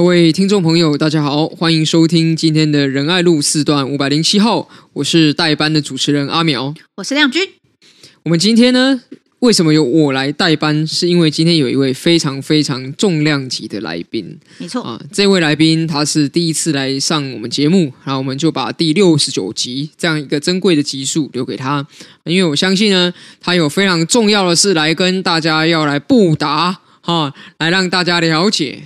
[0.00, 7.46] 各位听众朋友，大家好，欢迎收听今天的仁爱路四段五百零七号，我是代班的主持人阿苗，我是亮君。
[8.22, 9.02] 我们今天呢，
[9.40, 10.86] 为什么由我来代班？
[10.86, 21.86] 是因为今天有一位非常非常重量级的来宾，没错啊，这位来宾他是第一次来上我们节目，然后我们就把第六十九集这样一个珍贵的集数留给他，
[22.24, 28.84] 因为我相信呢，他有非常重要的事来跟大家要来布达哈，来让大家了解。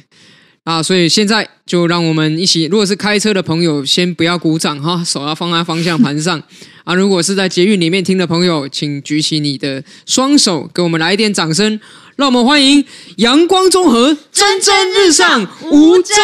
[0.64, 6.42] 啊，所以现在就让我们一起，如果是开车的朋友，先不要鼓掌哈，手要放在方向盘上。
[6.84, 11.78] 啊，如果是在捷运里面听的朋友，请举起你的双手，给我们来一点掌声。
[12.16, 12.84] 让我们欢迎
[13.16, 16.14] 阳光综合蒸蒸日上吴真，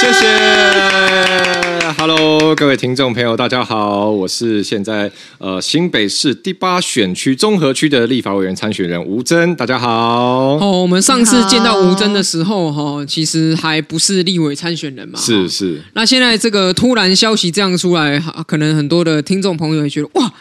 [0.00, 1.94] 谢谢。
[1.96, 5.08] Hello，各位听众朋友，大家好，我是现在
[5.38, 10.58] 呃新北市第八选区综合区的立法委员参选人吴真，大家好。
[10.58, 15.80] 哦，我们上次见到吴真的时候，哈，其实还不是立委参选人嘛，是是。
[15.92, 20.32] 那现在这个突然消息这样出来，可能很多的听众朋友也觉得哇，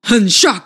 [0.00, 0.62] 很 shock。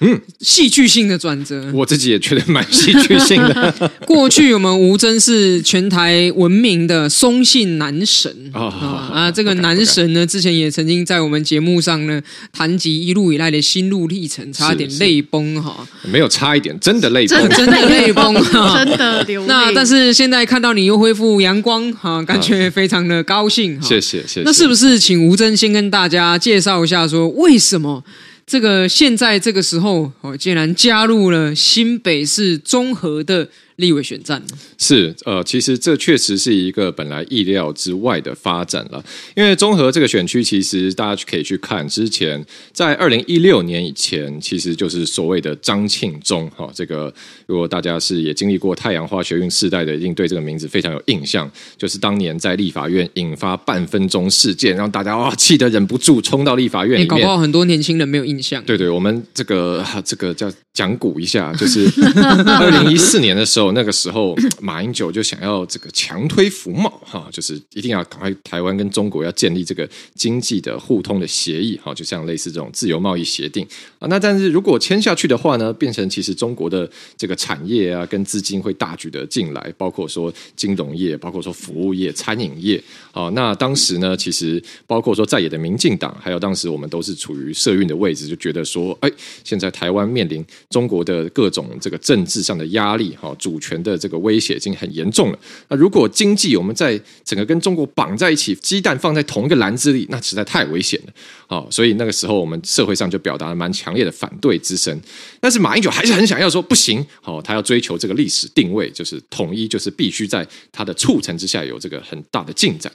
[0.00, 3.74] 嗯，戏剧性的转折，我自己也觉得蛮戏剧性的。
[4.04, 9.30] 过去我们吴峥是全台闻名的松信男神啊、哦、啊！
[9.30, 12.20] 这个男神呢，之前也曾经在我们节目上呢
[12.52, 15.86] 谈及一路以来的心路历程，差点泪崩哈。
[16.02, 18.34] 没有差一点，真的泪崩，真的泪崩，
[18.76, 19.46] 真的流泪。
[19.48, 23.80] 那但是现在看到你又恢复阳光哈，感觉非常的高兴。
[23.80, 24.42] 谢谢谢谢。
[24.44, 28.04] 那是不是请吴峥先跟大家介绍一下，说为什么？
[28.46, 34.42] 这个现在这个时候，哦，竟然加入了新北市综合的立委选战
[34.78, 39.04] 是呃，其实这确实是一个本来意料之外的发展了。
[39.34, 46.70] 因为综合这个选区，其实大家可以去看之前，在二零一六年以前，其实就是所谓的张庆忠哈。
[46.74, 47.12] 这个
[47.46, 51.50] 如果大家是也经历过太阳花学运世代的，一定对这个名字非常有印象。
[51.76, 57.08] 就是当年在立法院引发半分钟事件，让大家哇气得忍不住冲到立法院里面。
[57.12, 58.64] 搞不好很多年轻人没有印象。
[58.64, 61.84] 对对，我们这个这个叫讲古一下，就是
[62.46, 63.65] 二零一四年的时候。
[63.72, 73.66] 那个时候， 马英九就想要这个强推服贸哈，就是一定要赶快台湾跟中国要建立这个经济的互通的协议哈，就像类似这种自由贸易协定
[73.98, 74.06] 啊。
[74.08, 82.82] 那但是如果签下去的话呢，变成其实中国的这个产业啊跟资金会大举的进来，包括说金融业，包括说服务业、餐饮业
[83.12, 83.28] 啊。
[83.34, 89.10] 那当时呢，其实包括说在野的民进党，还有当时我们都是处于社运的位置，就觉得说，哎，
[89.44, 95.38] 现在台湾面临中国的各种这个政治上的压力哈，主权的这个威胁已经很严重了。
[95.68, 101.12] 那如果经济我们在整个跟中国绑在一起，鸡蛋放在同一个篮子里，那实在太危险了。
[101.46, 104.98] 好，所以那个时候我们社会上就表达了蛮强烈的反对之声。
[105.40, 112.92] 但是马英九还是很想要说不行，好，他要追求这个历史定位，就是统一，就是必须在他的促成之下有这个很大的进展。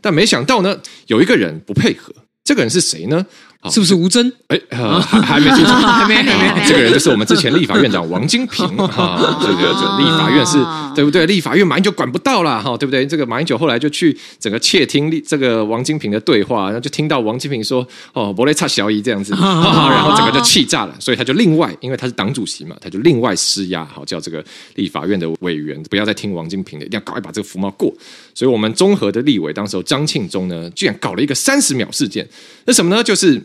[0.00, 3.26] 但没想到呢，有一个人不配合，这个人是谁呢？
[3.70, 4.32] 是不是吴峥？
[4.48, 6.68] 哎，还还没清楚， 还没还没。
[6.68, 10.58] 这个人就是我们之前立法院长王金平 哈，这个这立法院是
[10.94, 11.26] 对不对？
[11.26, 13.04] 立法院马英九管不到了哈，对不对？
[13.06, 24.44] 这个马英九后来就去整个窃听这个王金平的对话，然后就听到王金平说：“哦，伯雷差小姨这样子。”然后整个就气炸了，所以他就另外，因为他是党主席嘛，他就另外施压，好叫这个
[24.76, 27.92] 立法院的委员不要再听王金平的，一定要赶快把这个福茂过。
[28.32, 32.26] 所以我们综合的立委当时候张庆忠呢，居然搞了一个三十秒事件，
[32.66, 33.02] 那什么呢？
[33.02, 33.42] 就是。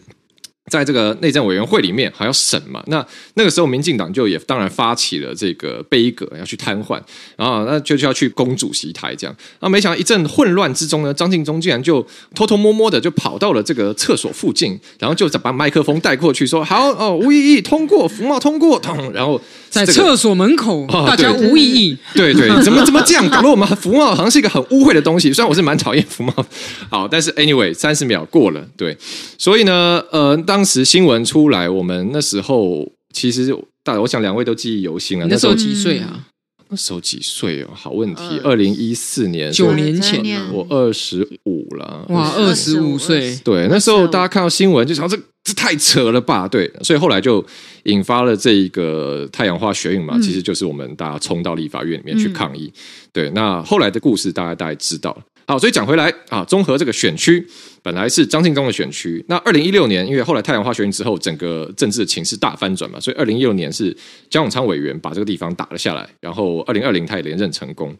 [0.69, 2.81] 在这个内政委员会里面还要审嘛？
[2.87, 7.01] 那那个时候，民进党就也当然发起了这个杯葛，要去瘫痪，
[7.35, 9.35] 然后那就就要去攻主席台这样。
[9.59, 12.05] 那没想到一阵混乱之中呢，张庆忠竟然就
[12.35, 18.79] 偷偷摸摸的就跑到了这个厕所附近，然后就把麦克风带过去说：“好哦，无异议通过，福茂通过。”
[19.13, 19.41] 然后。
[19.71, 21.97] 在厕所门口，哦、大家无异议。
[22.13, 25.31] 对对，怎么怎么这样搞得我们服贸好像是一个很污秽的东西？
[25.31, 26.45] 虽然我是蛮讨厌福茂，
[26.89, 28.97] 好，但是 anyway，三十秒过了，对，
[29.37, 35.25] 所以呢，呃，当时新闻出来，我们那时候其实大，我想两位都记忆犹新了。
[35.29, 36.27] 那时候几岁啊？
[36.67, 37.69] 那时候几岁哦？
[37.73, 38.21] 好问题。
[38.43, 42.05] 二零一四年，九年前，我二十五了。
[42.09, 43.39] 哇，二十五岁。
[43.45, 45.17] 对，那时候大家看到新闻就想这。
[45.43, 46.47] 这太扯了吧？
[46.47, 47.43] 对，所以后来就
[47.85, 52.71] 引发了这一个太阳花学运嘛，其实就是我们大家冲到立法院里面去抗议。
[53.11, 55.23] 对，那后来的故事大家大概知道了。
[55.51, 57.45] 好，所以讲回来啊，综合这个选区
[57.83, 59.21] 本来是张庆忠的选区。
[59.27, 63.93] 那二零一六年，因为后来太阳花学运之后，整个政治的情势大翻转嘛，所以二零一六年是
[64.29, 67.93] 江永昌委员把这个地方打了下来，然后二零二零他也连任成功。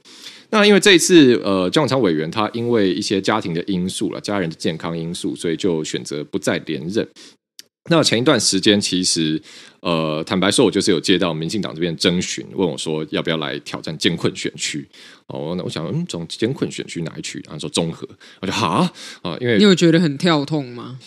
[0.50, 7.06] 那因为这一次，呃，江永昌委员他因为一些家庭的因素了，家人的健康因素，所以就选择不再连任。
[7.90, 9.42] 那前一段时间，其实
[9.80, 14.88] 呃，坦白说，我就是有接到民进党这边征询，问我说要不要来挑战艰困选区。
[15.26, 17.42] 哦，那我想，嗯，从艰困选区哪一区？
[17.46, 18.08] 然后说综合，
[18.40, 18.88] 我就好
[19.24, 21.00] 啊，因为你有觉得很跳痛吗？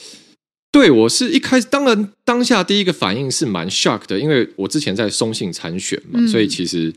[0.73, 6.93] 对，我是一开始，当然当下第一个反应是蛮 shock 的，因为我之前在松信参选嘛，嗯、所以其实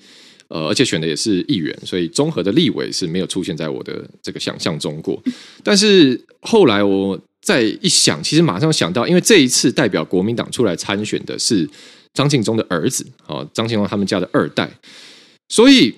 [0.48, 5.22] 呃，而且选的也是议员，所以综合的立委是没有出现在我的这个想象中过。
[5.64, 7.20] 但是后来我。
[7.48, 11.66] 再一想，其实马上想到，因为这一次代表国民党出来参选的是
[12.14, 14.70] 张庆忠的儿子，哦，张庆忠他们家的二代，
[15.48, 15.96] 所以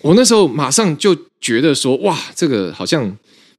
[0.00, 3.06] 我那时候马上就觉得说，哇，这个好像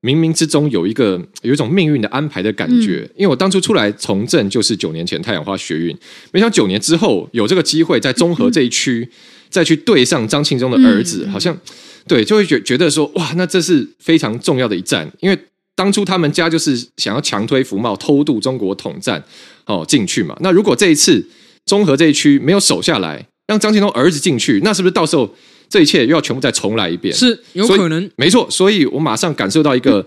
[0.01, 3.09] 冥冥之中有一个有一种命运的安排的感觉。
[3.09, 5.97] 嗯、因为我当初出来从政就是九年前太阳花学运，
[6.33, 9.09] 没想到九年之后有这个机会在中和这一区
[9.49, 11.57] 再去对上张庆忠的儿子，好像
[12.05, 15.39] 对，就会觉觉得说，哇，那这是非常重要的一战，因为。
[15.79, 19.23] 当初他们家就是想要强推福茂，偷渡中国统战
[19.63, 20.35] 哦进去嘛。
[20.41, 21.25] 那如果这一次
[21.65, 25.33] 中和这一区没有守下来，让张庆东儿子进去，那是不是到时候
[25.69, 27.15] 这一切又要全部再重来一遍？
[27.15, 28.45] 是有可能，没错。
[28.51, 30.05] 所以我马上感受到一个、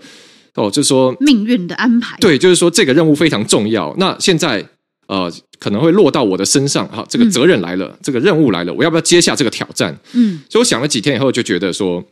[0.55, 2.15] 嗯、 哦，就是说命运的安排。
[2.19, 3.91] 对，就是说这个任务非常重要。
[3.97, 4.63] 那现在
[5.07, 9.97] 呃可能会落到我的身上，哈，这个责任来了，嗯、这个任务来了，我要不要接下这个挑战？
[10.13, 12.03] 嗯，所以我想了几天以后，就觉得说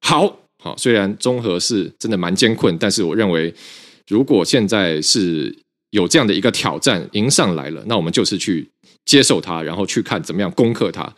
[0.00, 0.38] 好。
[0.60, 3.52] 好，虽然综合是真的蛮艰困，但是我认为，
[4.08, 5.56] 如果现在是
[5.90, 8.70] 有这样的一个挑战迎上来了，那我们就是去
[9.06, 11.10] 接受它，然后去看怎么样攻克它。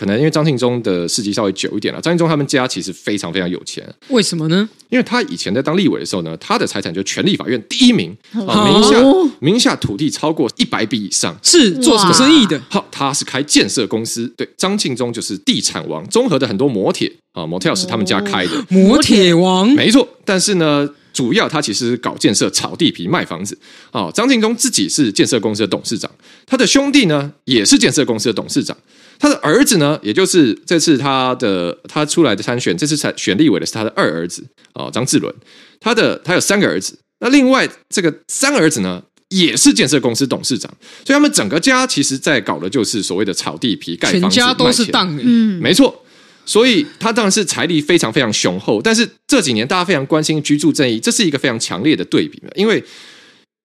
[0.00, 3.86] 可能因为张庆忠的事迹稍微久一点了，张庆忠他们家其实非常非常有钱。
[4.08, 4.66] 为什么呢？
[4.88, 8.16] 因为他以前在当立委的时候呢，他的财产就是权力法院第一名，
[8.48, 8.98] 啊，名下
[9.40, 12.58] 名下土地超过一百笔以上，是做什么生意的？
[12.70, 14.26] 好，他是开建设公司。
[14.38, 20.08] 对，张庆忠就是地产王，综合的很多摩铁啊，motel 是他们家开的，摩铁王没错。
[20.24, 23.58] 但是呢，主要他其实搞建设、炒地皮、卖房子。
[23.90, 26.10] 啊，张庆忠自己是建设公司的董事长，
[26.46, 28.74] 他的兄弟呢也是建设公司的董事长。
[29.20, 35.32] 他的儿子呢，也就是这次他的他出来的参选，这次参选立委的是他的二儿子啊，张志伦。
[35.78, 40.70] 他的他有三个儿子，那另外这个三儿子呢，也是建设公司董事长，
[41.04, 46.02] 所以他们整个家其实在搞的就是所谓的炒地皮、盖房子、全家都是当的，嗯，没错。
[46.46, 52.82] 所以他当然是财力非常非常雄厚，但是这几年大家非常关心居住正义，这是一个非常强烈的对比，因为。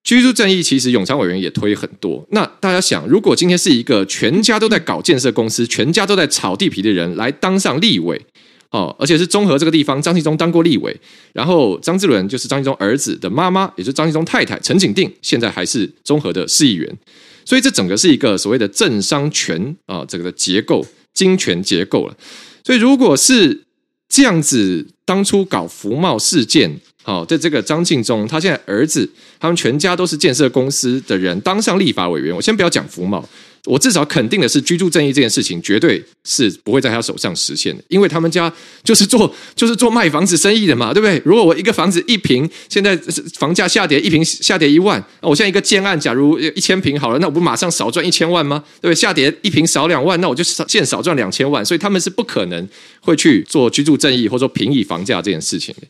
[0.06, 2.24] 居住正义其实永昌委员也推很多。
[2.30, 8.24] 那大家想，如果今天是一个全家都在搞建设公司、全家都在炒地皮的人来当上立委，
[8.70, 10.96] 哦，而且是中和这个地方，张庆忠当过立委，
[11.32, 16.96] 然后张志伦就是张庆忠儿子的妈妈，也就是张庆忠太太陈景定，现在还是中和的市议员，
[17.44, 22.16] 所以这整个是一个所谓的政商权啊，这个的结构、金权结构了。
[22.62, 23.64] 所以如果是
[24.08, 26.78] 这样子，当初搞服贸事件。
[27.06, 29.08] 好，在这个张庆忠，他现在儿子，
[29.38, 32.34] 他们全家都是建设公司的人，当上立法委员。
[32.34, 33.24] 我先不要讲福茂，
[33.64, 41.22] 我至少肯定的是，居住正义这件事情绝对是不会在他手上实现的，因为他们家就是做就是做卖房子生意的嘛，对不对？
[41.24, 42.96] 如果我一个房子一平，现在
[43.38, 48.64] 房价下跌，一平下跌一万，那我现在一个建案，假如一千平好了，那我不马上少赚一千万吗？
[48.80, 48.94] 对不对？
[48.96, 52.68] 下跌一平少两万，那我就少现少赚两千万，所以他们是不可能
[52.98, 55.86] 会去做居住正义或者说平抑房价这件事情的。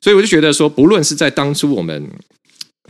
[0.00, 2.10] 所以我就觉得说，不论是在当初我们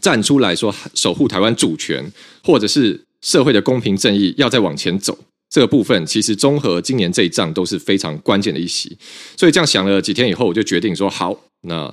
[0.01, 2.05] 站出来说守护台湾主权，
[2.43, 5.19] 或者是社会的公平正义要再往前走
[5.49, 8.97] 这个部分，其实综合今年这一仗都是非常关键的一席。
[9.37, 11.93] 所以这样想了几天以后，我就决定说好，那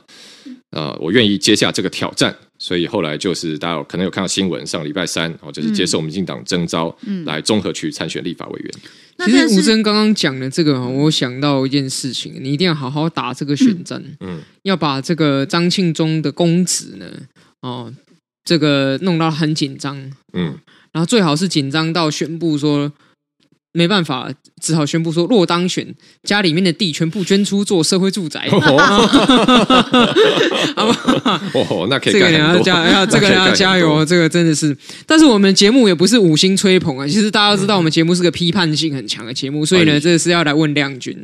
[0.71, 2.35] 呃，我愿意接下这个挑战。
[2.59, 6.95] 所以后来就是大家有可能有看到新闻，上礼拜三哦，就是接受民进党征召，
[7.25, 8.71] 来综合区参选立法委员。
[9.25, 17.05] 其实吴征刚刚讲的这个，我想到一件事情，你一定要好好打这个选战，嗯，要把这个张庆忠的公子呢，
[17.61, 17.93] 哦，
[18.43, 19.97] 这个弄到很紧张，
[20.33, 20.57] 嗯，
[20.91, 22.91] 然后最好是紧张到宣布说。
[23.77, 24.27] 没办法，
[24.59, 25.85] 只好宣布说，若当选，
[26.23, 28.49] 家里面的地全部捐出做社会住宅。
[30.73, 34.75] 哦， 那可以这个你要加，要这个你要加油，这个真的是。
[35.05, 41.15] 但是我们节目也不是五星吹捧啊，其实大家都知道，我们节目是个批判性很强的节目，所以呢，这是要来问亮君。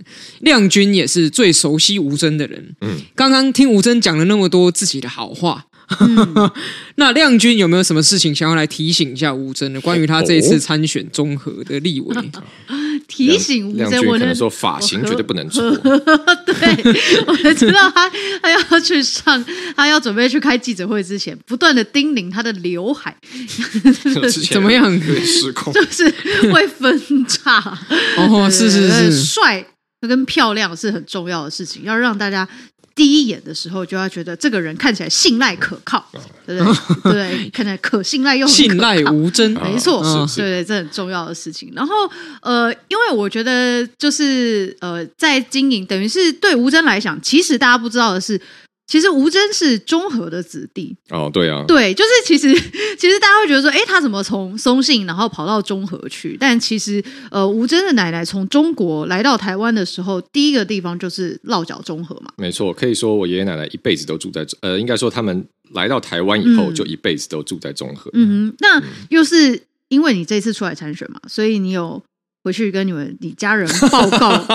[0.42, 5.66] 亮君也是最熟悉吴尊的人，嗯，刚刚听吴尊讲了那么多自己的好话。
[6.00, 6.52] 嗯、
[6.96, 9.82] 那亮君有没有什么事情想要来提醒一下吴峥呢？
[9.82, 12.24] 关于他这一次参选综合的立委，哦、
[13.08, 15.62] 提醒吴峥，我可能说发型绝对不能错。
[16.46, 18.10] 对，我才知道他
[18.42, 19.44] 他要去上，
[19.76, 23.16] 他要准备去开记者会之前，不断的叮咛他的刘海
[24.52, 26.08] 怎么样失控，就是
[26.52, 27.78] 会分叉。
[28.18, 29.66] 哦，是是是，帅
[30.02, 32.48] 跟漂亮是很重要的事情，要让大家。
[32.96, 36.06] 第一眼的时候就要觉得这个人看起来信赖可靠，
[36.46, 36.74] 对不
[37.04, 37.12] 对？
[37.12, 37.50] 对？
[37.50, 41.72] 看起来可信赖又信赖无真，没错，是对对，这很重要的事情。
[41.76, 41.94] 然后
[42.42, 48.40] 呃，因为我觉得就是呃，在经营，等于是对吴真来讲，其实大家不知道的是。
[48.86, 52.54] 其实吴峥是中和的子弟哦，对啊，对，就是其实
[53.00, 56.38] 其实大家会觉得说，哎，他怎么从松信然后跑到中和去？
[56.40, 62.32] 但其实呃，吴峥的奶奶从中国来到台湾的时候，第一个地方就是落脚中和嘛。
[62.38, 68.12] 没错，可以说我爷爷奶奶一辈子都住在呃，应该说他们来到台湾以后，就一辈子都住在中和。
[68.14, 72.04] 嗯哼，那又是因为你这次出来参选嘛，所以你有
[72.44, 74.46] 回去跟你们你家人报告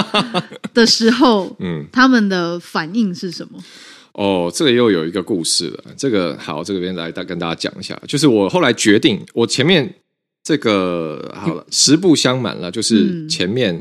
[0.74, 3.58] 的时候， 嗯，他们的反应是什么？
[4.18, 5.84] 哦，这个又有一个故事了。
[5.96, 7.96] 这个好，这个边来大跟大家讲一下。
[8.08, 9.94] 就是我后来决定，我前面
[10.42, 13.72] 这个好了，实不相瞒了，就是前面、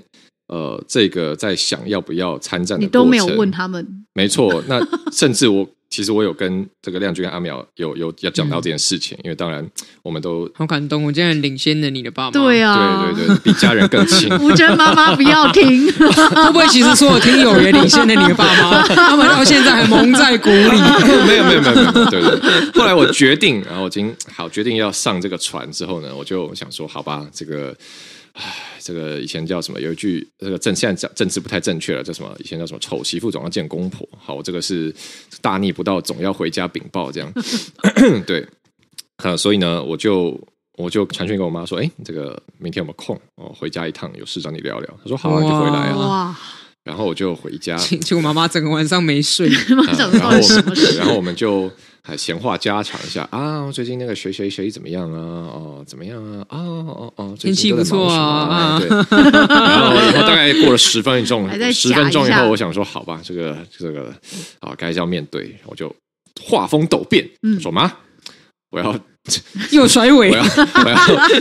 [0.53, 4.06] 嗯、呃，这个在想要不要参战的，你都没有问他们。
[4.13, 4.79] 没错，那
[5.12, 5.67] 甚至我。
[5.89, 9.65] 其实我有跟这个亮君跟阿淼有有要讲到这件事情，嗯、因为当然
[10.03, 14.29] 我们都好感动，我竟然领先了你的爸妈，对啊，对对对，比家人更亲。
[14.39, 18.86] 吴峥妈妈不要听， 会不会其实所有听友也领先了你的爸妈？
[18.88, 20.82] 他们到现在还蒙在鼓里。
[21.25, 22.72] 没有没有没有没有，对对。
[22.74, 27.75] 后来我决定，然后我已经好决定要上这个船之后呢，我就想说，好吧，这个。
[28.34, 28.44] 唉，
[28.88, 29.82] 这个以前叫什么？
[29.82, 32.34] 有一句这个政现在讲政治不太正确了，叫什么？
[32.39, 32.79] 以前叫什么？
[32.79, 34.08] 丑媳妇总要见公婆。
[34.17, 34.96] 好，我这个是
[35.41, 37.12] 大逆不道，总要回家禀报。
[37.12, 37.29] 这样，
[38.25, 38.48] 对，
[39.17, 40.39] 啊，所以呢，我就
[40.77, 43.20] 我就传讯给我妈说，哎，这个明天有没有空？
[43.36, 45.00] 我回家一趟，有事找你聊聊。
[45.03, 45.98] 她说好啊，就回来啊。
[45.98, 46.39] 哇
[46.88, 49.50] 然后我就回家， 结果妈妈整个晚上没睡。
[49.67, 49.84] 然
[50.22, 50.39] 后
[50.98, 51.70] 然后我们就
[52.01, 55.20] 还闲话家常一下啊，最近那个谁谁谁怎么样啊？
[55.51, 56.46] 哦，怎么样啊？
[56.48, 58.79] 哦哦哦，天气不错啊。
[58.79, 58.88] 对。
[58.88, 64.13] 然后然后大概过了十分钟，十分钟以后，我想说好吧，这个这个
[64.62, 65.94] 啊，该要面对，我就
[66.41, 67.29] 画风陡变，
[67.60, 67.91] 说妈，
[68.72, 68.98] 我要。
[69.72, 70.44] 又甩尾，我要
[70.84, 70.98] 我要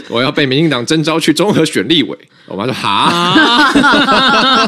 [0.08, 2.16] 我要被民进党征召去综合选立委。
[2.46, 3.10] 我妈说 哈，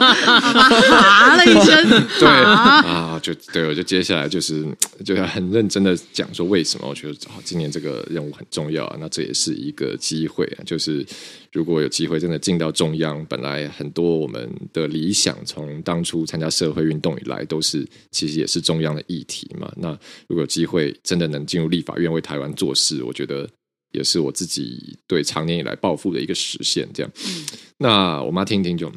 [0.03, 1.37] 哈？
[1.37, 4.67] 了一声，对啊，就对，我就接下来就是
[5.05, 8.97] 就要很认真的讲说为什么我觉得今年这个任务很重要啊。
[9.01, 11.07] 那这也是一个机会啊，就是
[11.53, 19.73] 如果有机会真的进到中央，本来很多我们的理想，从当初参加社会运动以来，都是其实也是中央的议题嘛。
[19.77, 19.91] 那
[20.29, 23.49] 如果有机会真的能进入立法院为台湾做事，我觉得
[23.93, 26.89] 也是我自己对长年以来抱负的一个实现。
[26.93, 27.47] 这样，嗯、
[27.79, 28.93] 那我妈听一听就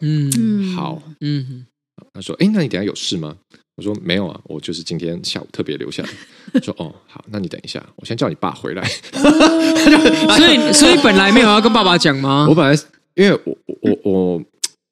[0.00, 1.66] 嗯嗯好嗯，
[2.14, 3.36] 她说：“哎，那你等下有事吗？”
[3.76, 6.08] 我说：“没有啊，我就是今天下午特别留下来。”
[6.62, 8.82] 说：“哦，好，那你等一下，我先叫你爸回来。
[9.14, 12.46] 哦”所以，所以本来没有要跟爸爸讲吗？
[12.48, 12.78] 我本来
[13.14, 14.42] 因为我我我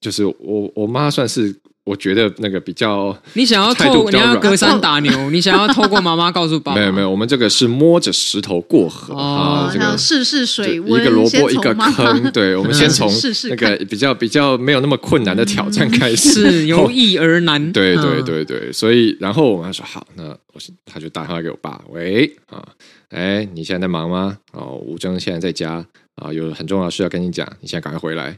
[0.00, 1.54] 就是我我妈算是。
[1.88, 6.78] 我觉得那个比较，你想要透，你要隔山打牛，你想要透过妈妈告诉爸爸。
[6.78, 13.10] 没有没有，我们这个是摸着石头过河啊，这个试试水温，一个萝卜一个坑， 对，我们先从
[13.48, 17.72] 那个比较比较没有那么困难的挑战开始，是 由易而难。
[17.72, 22.62] 对对对对，所以然后我们说好，那我他就打电话给我爸，喂啊，
[23.08, 24.36] 哎，你现在在忙吗？
[24.52, 25.82] 哦，吴峥现在在家
[26.16, 28.36] 啊，有很重要的事要跟你讲，你现在赶快回来。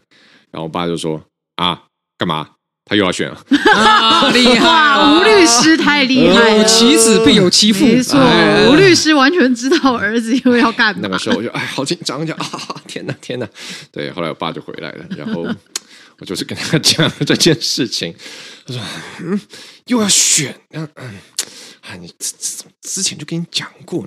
[0.52, 1.20] 然后我爸就说
[1.56, 1.82] 啊，
[2.16, 2.48] 干嘛？
[2.84, 3.40] 他又要选了，
[3.72, 4.66] 啊，厉害！
[4.66, 8.18] 哇，吴律师太厉害了，有其子必有其父，没错，
[8.68, 11.00] 吴律师完全知道儿子又要干嘛。
[11.02, 12.48] 那个时候我就哎，好紧张，就啊，
[12.88, 13.48] 天哪，天哪！
[13.92, 15.46] 对，后来我爸就回来了，然后
[16.18, 18.12] 我就是跟他讲这件事情，
[18.66, 18.82] 他说
[19.20, 19.40] 嗯，
[19.86, 21.10] 又要选，嗯嗯。
[21.90, 24.02] 啊，你之之之前就跟你讲过，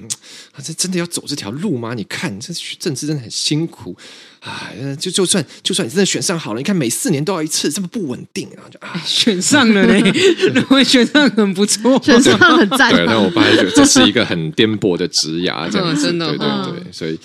[0.53, 1.93] 啊，这真的要走这条路吗？
[1.93, 3.95] 你看，这政治真的很辛苦
[4.39, 4.71] 啊！
[4.97, 8.63] 就就算就算你真的选上好了，你看每四年都要一次，这么不稳定啊！
[8.71, 9.93] 就啊，选上了呢，
[10.53, 12.93] 认为选上很不错，选上很赞。
[12.93, 17.19] 对，但我爸就觉得这是一个很颠簸的职涯，这样子，真的，对对对，所以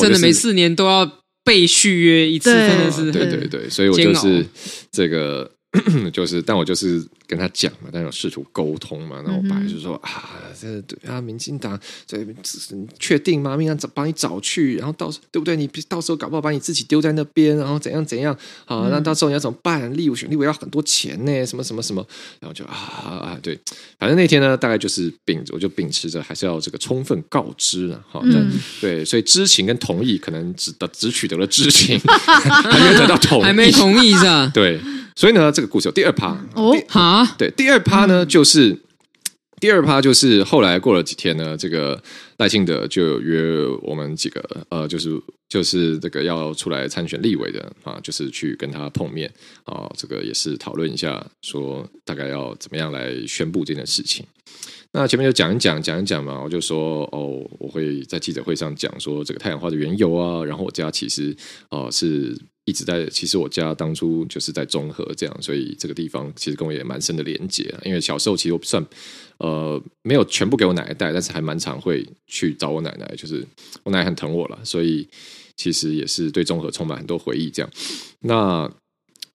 [0.00, 1.08] 真的每四年都要
[1.44, 4.44] 被续约一次，真的是，对对对，所以我就是
[4.90, 5.48] 这个。
[6.12, 9.22] 就是，但我就是跟他讲嘛，但有试图沟通嘛。
[9.24, 10.28] 那我爸就说、嗯、啊，
[10.60, 12.18] 这对啊，民进党这
[12.98, 13.56] 确定吗？
[13.56, 15.54] 民进党把你找去，然后到时对不对？
[15.54, 18.88] 你到时候搞不好把你自己丢在那边，然后怎样怎样啊？
[18.90, 19.96] 那到时候你要怎么办？
[19.96, 22.04] 立委选立委要很多钱呢，什么什么什么。
[22.40, 23.56] 然后就啊啊，对，
[23.96, 28.20] 反正那天呢，大概就是秉，我就秉持着还是要这个充分告知了哈。
[28.24, 31.96] 嗯、对，所以知情跟同意可能只得只取得了知情，
[32.26, 34.50] 还没有得到同意，还没同意是吧？
[34.52, 34.80] 对。
[35.16, 36.74] 所以呢，这个故事有第二趴哦，
[37.24, 38.78] 哈，对，第二趴呢，就是
[39.60, 42.02] 第二趴就是后来过了几天呢，这个
[42.38, 45.10] 赖清德就约我们几个呃，就是
[45.48, 49.30] 就是这个要出来参选立委的啊，就是去跟他碰面
[49.64, 54.24] 啊，这个也是讨论一下，说大概要怎么样来宣布这件事情。
[54.92, 61.36] 那前面就讲一讲，讲一讲嘛，我就说哦，我会在记者会上讲说这个太阳花的缘由啊，然后我家其实
[61.68, 62.34] 哦、呃、是。
[62.66, 67.74] 一直在，其实我家当初就是在中和这样，所以这个地方其实跟我也蛮深的连接。
[67.84, 68.84] 因为小时候其实我不算
[69.38, 73.44] 呃没有全部给我奶奶带，但是还蛮常会去找我奶奶，就是
[73.82, 75.08] 我奶奶很疼我了，所以
[75.56, 77.50] 其实也是对中和充满很多回忆。
[77.50, 77.70] 这样，
[78.20, 78.70] 那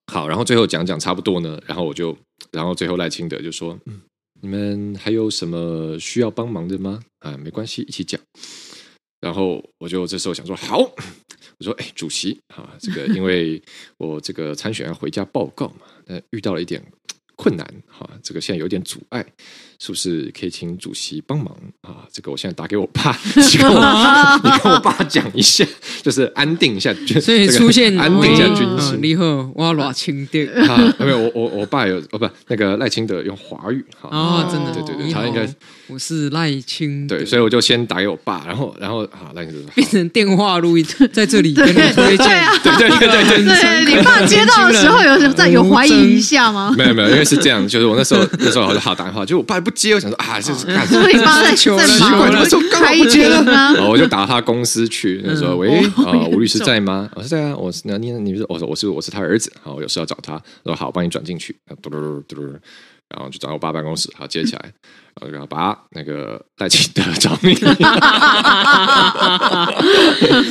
[0.08, 2.16] 好，然后最后讲讲差不多呢，然后我就，
[2.52, 4.02] 然后最后赖清德就说：“嗯，
[4.42, 7.02] 你们还有什么需要帮忙的吗？
[7.20, 8.22] 啊，没关系，一起讲。”
[9.26, 10.78] 然后我就这时候想说：“好。”
[11.58, 13.60] 我说：“哎，主席啊，这个因为
[13.98, 16.80] 我这个参选要回家报告嘛，那遇到了一点
[17.36, 19.26] 困难哈，这个现在有点阻碍，
[19.80, 21.48] 是不是可以请主席帮忙？
[21.82, 22.08] 啊？
[22.12, 25.66] 这个我现在打给我爸， 你跟我爸讲一下，
[26.02, 29.00] 就是安定一下军， 所以出现安定一下军心。
[29.02, 34.10] 你好，我赖清德啊，没有我我我爸有哦不，那个赖清德用华语哈。
[34.12, 35.48] 哦，真的对对对，他应该
[35.88, 42.28] 我是赖清德，对，所以我就先打给我爸，然后然后啊赖清德变成电话录音，在这里跟你推荐，
[42.64, 46.74] 对对对对对，你爸接到的时候有在有怀疑一下吗？
[46.78, 51.08] 没有没有，因为是这样，就是我那时候那时候我就好打电话，就我爸不接，我想说啊，这是干什么？
[51.10, 53.74] 你爸在求奇怪，那时候刚好不接了吗？
[53.90, 57.10] 我就打他公司去，那时候喂啊，吴律师在吗？
[57.16, 62.42] 我说在啊，我是那你你是我说我是我是他儿子，好，我有事要找他，我说好，我帮你转进去，嘟嘟嘟嘟，
[63.10, 64.72] 然后就找我爸办公室，好接起来，然
[65.22, 67.54] 后就跟他爸那个赖清德找你，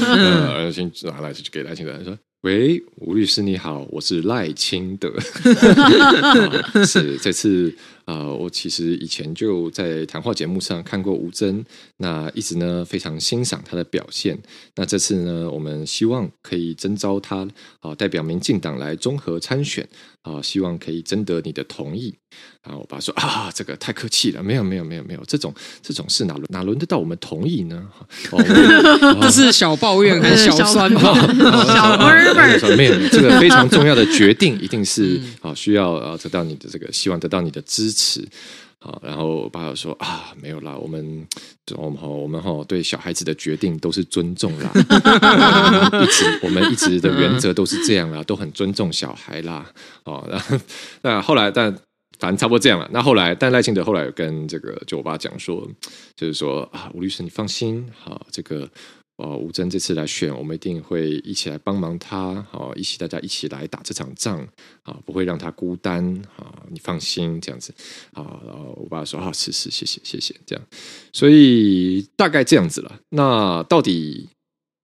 [0.05, 2.19] 呃，先拿来就给赖清德说。
[2.45, 5.11] 喂，吴律师你好，我是赖清德。
[6.85, 7.75] 是这次
[8.05, 11.65] 啊、呃，我其实以前就在谈话节目上看过吴征，
[11.97, 14.39] 那一直呢非常欣赏他的表现。
[14.75, 17.49] 那这次呢，我们希望可以征召他啊、
[17.81, 19.89] 呃，代表民进党来综合参选
[20.25, 22.13] 啊、呃，希望可以征得你的同意。
[22.65, 27.87] 然后我爸说啊，这个太客气了，没有没有没有没有，这种这种事哪轮哪轮得到我们同意呢？
[28.31, 28.43] 哦、
[29.21, 31.01] 这是小抱怨还是小酸吗？
[32.59, 38.27] 小妹妹，没有，这个非常重要的决定，一定是啊，需要啊得到你的这个，希望得到你的支持。
[38.85, 41.27] 好，然后我爸说啊，没有啦，我们
[41.77, 44.71] 我们哈我们哈对小孩子的决定都是尊重啦，
[46.05, 49.67] 一直我们一直的原则都是这样啦，都很尊重小孩啦。
[50.05, 50.59] 哦，然后
[51.01, 51.75] 那后来但。
[52.21, 52.89] 反正差不多这样了。
[52.93, 55.69] 那后来，但赖清德后来有跟这个就我爸讲说，
[56.15, 58.67] 就是说啊，吴律师你放心，好，这个
[59.17, 64.41] 呃吴征这次来选，我们一定会一起来帮忙他，好，一起大家一起来打这场仗，
[64.83, 66.05] 啊，不会让他孤单，
[66.37, 67.73] 啊，你放心这样子，
[68.13, 70.65] 啊，然后我爸说啊，是是，谢谢谢谢，这样，
[71.13, 73.01] 所以大概这样子了。
[73.11, 74.29] 那到底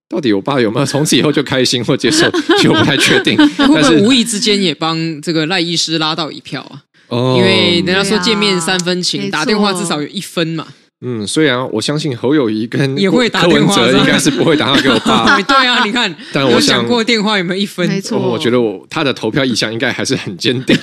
[0.07, 3.35] 到底我爸有没有从此以后就开心或接受，其实我不太确定。
[3.57, 6.83] 会不会无意之间也帮这个赖医师拉到一票啊？
[7.07, 10.67] 哦，因为人家说见面三分情，打电话至少有一分嘛。
[11.03, 15.41] 嗯，虽然我相信侯友谊跟也会打电话，应该是不会打电话给我爸。
[15.41, 17.87] 对啊，你看，但我想过电话有没有一分？
[17.87, 20.77] 没错，我觉得我他的投票意向应该还是很坚定。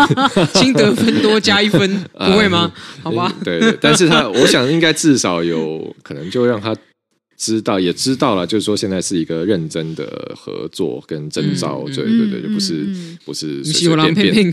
[0.54, 2.70] 新得分多加一分， 不会吗？
[3.02, 6.74] 好吧，对对，但是他我想应该至少有可能就让他。
[7.38, 12.84] 知道也知道了，就是说现在是一个认真的合作跟征招，对对对，就不是
[13.24, 14.50] 不是随随便便，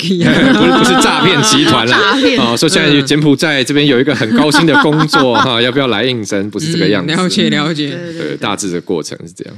[0.53, 1.97] 不是 不是诈骗集团啦。
[2.37, 6.47] 啊，说现在柬埔寨这边有一个很高薪的工作 哈，要不要来应征？
[6.51, 7.11] 不是这个样子。
[7.11, 9.55] 了解了解，对，大致的过程是这样。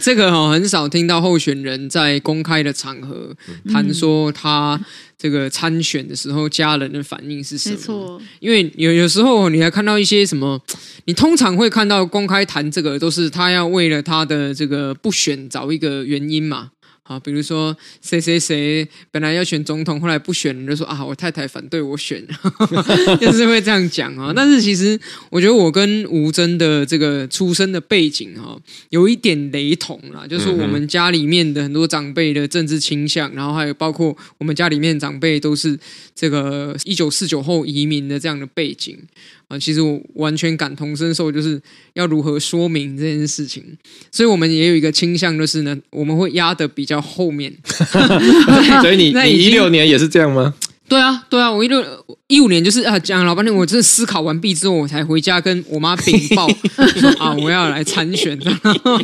[0.00, 3.36] 这个哈很少听到候选人在公开的场合
[3.70, 4.80] 谈说他
[5.20, 7.76] 这个参选的时候家人的反应是什么？
[7.76, 10.58] 没错，因为有有时候你还看到一些什么，
[11.04, 16.70] 你通常会看到公开谈这个都是他要为了他的这个不选找一个原因嘛。
[17.10, 22.24] 啊，比如说谁谁谁本来要选总统，后来不选，就说啊，我太太反对我选，
[23.20, 24.32] 就是会这样讲啊。
[24.32, 24.96] 但是其实
[25.28, 28.56] 我觉得我跟吴峥的这个出生的背景哈，
[28.90, 35.76] 有一点雷同啦，就是我们家里面的很多长辈的政治倾向，然后还有包括我们家里面长辈都是
[36.14, 38.96] 这个一九四九后移民的这样的背景。
[39.50, 41.60] 啊，其实我完全感同身受，就是
[41.94, 43.64] 要如何说明这件事情。
[44.12, 47.52] 所以我们也有一个倾向，就是呢，我们会压得比较后面。
[48.80, 50.54] 所以你 你一六年也是这样吗？
[50.90, 51.84] 对啊，对啊，我一六
[52.26, 56.48] 一五年就是啊，讲老半天，我真的思考完毕之后，我才回家跟我妈禀报
[56.98, 58.36] 说啊，我要来参选。
[58.44, 59.00] 然 后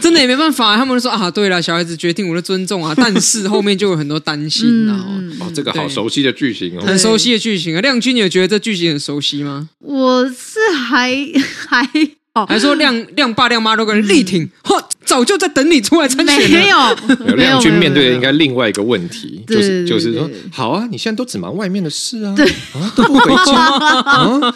[0.00, 2.94] 真的也没办法，他们就说啊，对了，小孩子决定，我的尊重啊。
[2.96, 5.04] 但是后面就有很多担心，然后
[5.40, 7.80] 哦，这个好熟悉的剧情哦，很熟悉的剧情啊。
[7.82, 9.68] 亮君，你有觉得这剧情很熟悉吗？
[9.80, 11.14] 我是还
[11.68, 12.17] 还。
[12.46, 16.50] 还说亮亮爸亮妈都跟人力挺，嚯，早就在等你出来参选。
[16.50, 22.34] 没 有，亮君面对的应该另外一个问题，就是就是说，好啊，你现在都只忙外面的事啊，
[22.74, 24.54] 啊都不回家 啊啊，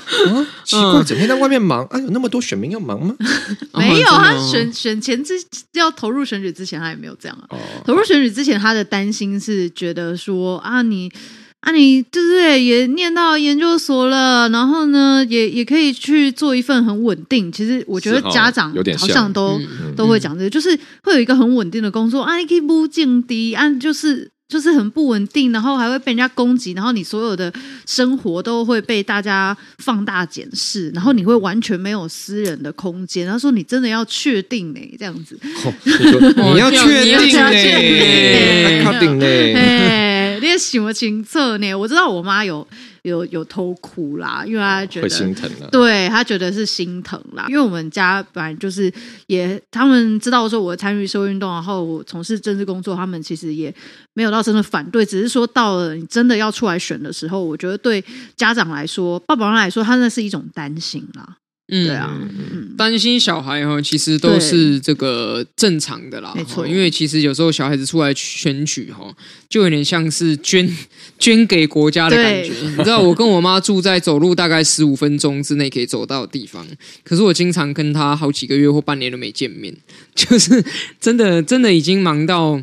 [0.64, 3.14] 奇怪，整天在外面忙啊，有那么多选民要忙吗？
[3.74, 5.34] 没有，他选选前之
[5.72, 7.58] 要投入选举之前，他也没有这样啊。
[7.84, 11.10] 投入选举之前，他的担心是觉得说啊，你。
[11.62, 12.62] 啊，你对不对？
[12.62, 17.52] 也念到研究所了，然后呢，也也可以去做一份很稳定。
[17.52, 19.60] 其实我觉得家长好像都
[19.96, 22.20] 都会讲这个，就是会有一个很稳定的工作。
[22.22, 27.52] 啊，你可以不进低，啊，就是就是很不稳定，然后还会被人家攻击，然后你所有的
[27.86, 33.24] 生活都会被大家放大检视，然后你会完全没有私人的空间。
[33.24, 34.80] 他说：“你真的要确定呢？
[34.98, 35.38] 这样子，
[36.36, 37.50] 哦、你，要确定呢？
[37.52, 39.26] 确定呢？”
[40.42, 41.74] 你什么情策呢？
[41.74, 42.66] 我知道我妈有
[43.02, 45.68] 有有偷哭啦，因为她觉得、心疼了。
[45.70, 48.92] 对，她觉得是心疼啦，因为我们家本来就是
[49.26, 53.74] 也，他们知道说我参与社会运动，然后我从事政治工作，他们其实也
[54.14, 58.04] 没有到真的反对，只是说到了你真的要出来选的时候，我觉得对
[58.36, 61.36] 家长来说，爸爸妈妈来说，他那是一种担心啦。
[61.74, 62.20] 嗯，对啊，
[62.76, 66.34] 担心小孩哈，其实都是这个正常的啦。
[66.36, 69.10] 没错，因为其实有时候小孩子出来选举哈，
[69.48, 70.68] 就有点像是捐
[71.18, 72.52] 捐给国家的感觉。
[72.76, 76.66] 你知道，我跟我妈住在走路大概十五分钟之内可以走到的地方，
[77.02, 79.74] 可是我经常跟她好几个月或半年都没见面，
[80.14, 80.62] 就是
[81.00, 82.60] 真的真的已经忙到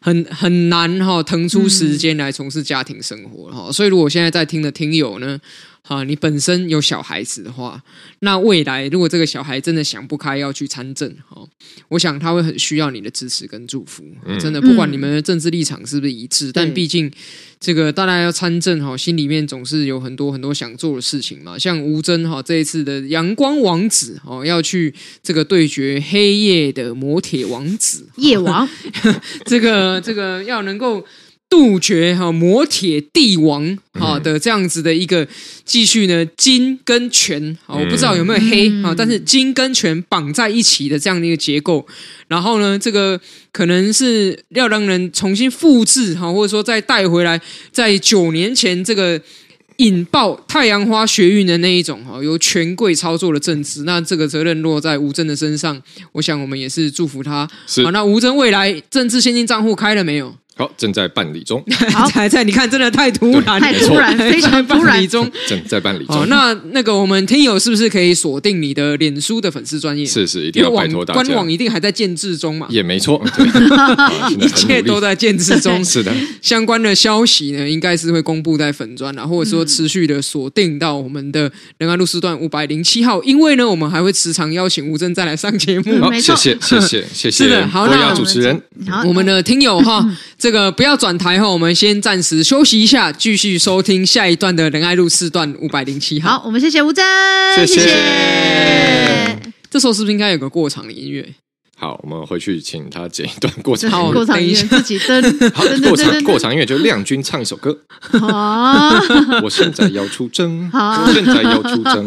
[0.00, 3.72] 很很难哈，腾出时间来从事家庭生活哈。
[3.72, 5.40] 所以，如果现在在听的听友呢，
[5.84, 7.82] 好，你本身有小孩子的话，
[8.20, 11.44] 那未来如果这个小孩真的想不开要去参政，哈，
[11.88, 14.04] 我想他会很需要你的支持跟祝福。
[14.24, 17.10] 嗯、真的，不管你们的政治立场是不是一致，嗯、但毕竟
[17.58, 21.58] 这个大家要参政，哈，心里面总是有很多很多想做的事情嘛。
[21.58, 28.68] 像吴峥哈这一次的阳光王子，哦，要去这个对决黑夜的魔铁王子夜王，
[29.44, 31.04] 这个这个要能够。
[31.52, 35.28] 杜绝哈摩铁帝王哈的这样子的一个
[35.66, 41.86] 继续呢金跟权啊，我不知道有没有黑啊，但是金跟权绑在一起的这样的一个结构，
[42.26, 43.20] 然后呢，这个
[43.52, 47.38] 可能是要让人重新复制哈，或者说再带回来，
[47.70, 49.20] 在九年前这个
[49.76, 57.46] 引爆太阳花学运的那一种哈，由权贵操作的政治，那这个责任落在吴峥的身上，我想我们也是祝福他。
[57.84, 60.34] 好，那吴峥未来政治现金账户开了没有？
[60.56, 61.62] 好，正在办理中。
[61.92, 64.92] 好，还在，你看，真的太突然， 太突然，非常突然。
[65.08, 66.14] 中，正在办理中。
[66.14, 70.06] 好，那那个我们听友是不是可以锁定你的脸书的粉丝专页？
[70.06, 71.20] 是是，一定要拜托大家。
[71.20, 72.66] 官网一定还在建制中嘛？
[72.70, 73.22] 也没错，
[74.38, 75.84] 一切都在建制中。
[75.84, 83.22] 是的，相关的消息呢，应该是会公布在粉专啊，或者说持续的锁定到我们的仁安路四段五百零七号。
[83.24, 85.98] 因为呢，我们还会时常邀请吴峥再来上节目。
[86.00, 87.30] 好，谢谢谢谢谢谢。
[87.30, 88.62] 是的，好，那主持人，
[89.06, 90.08] 我们的听友哈，
[90.42, 91.16] 这个不要转。
[91.16, 96.30] 台后，我们先暂时休息一下，继续收听下一段的仁爱路四段五百零七号。
[96.30, 97.04] 好，我们谢谢吴真，
[97.54, 97.80] 谢谢。
[97.80, 99.38] 谢谢
[99.70, 101.32] 这时候是不是应该有个过场的音乐？
[101.82, 103.90] 好，我们回去请他剪一段过场。
[103.90, 105.20] 好，过场音乐自己登。
[105.52, 107.76] 好，过场过场音乐就亮君唱一首歌。
[108.20, 108.88] 啊！
[109.42, 112.06] 我现在要出征，我现在要出征。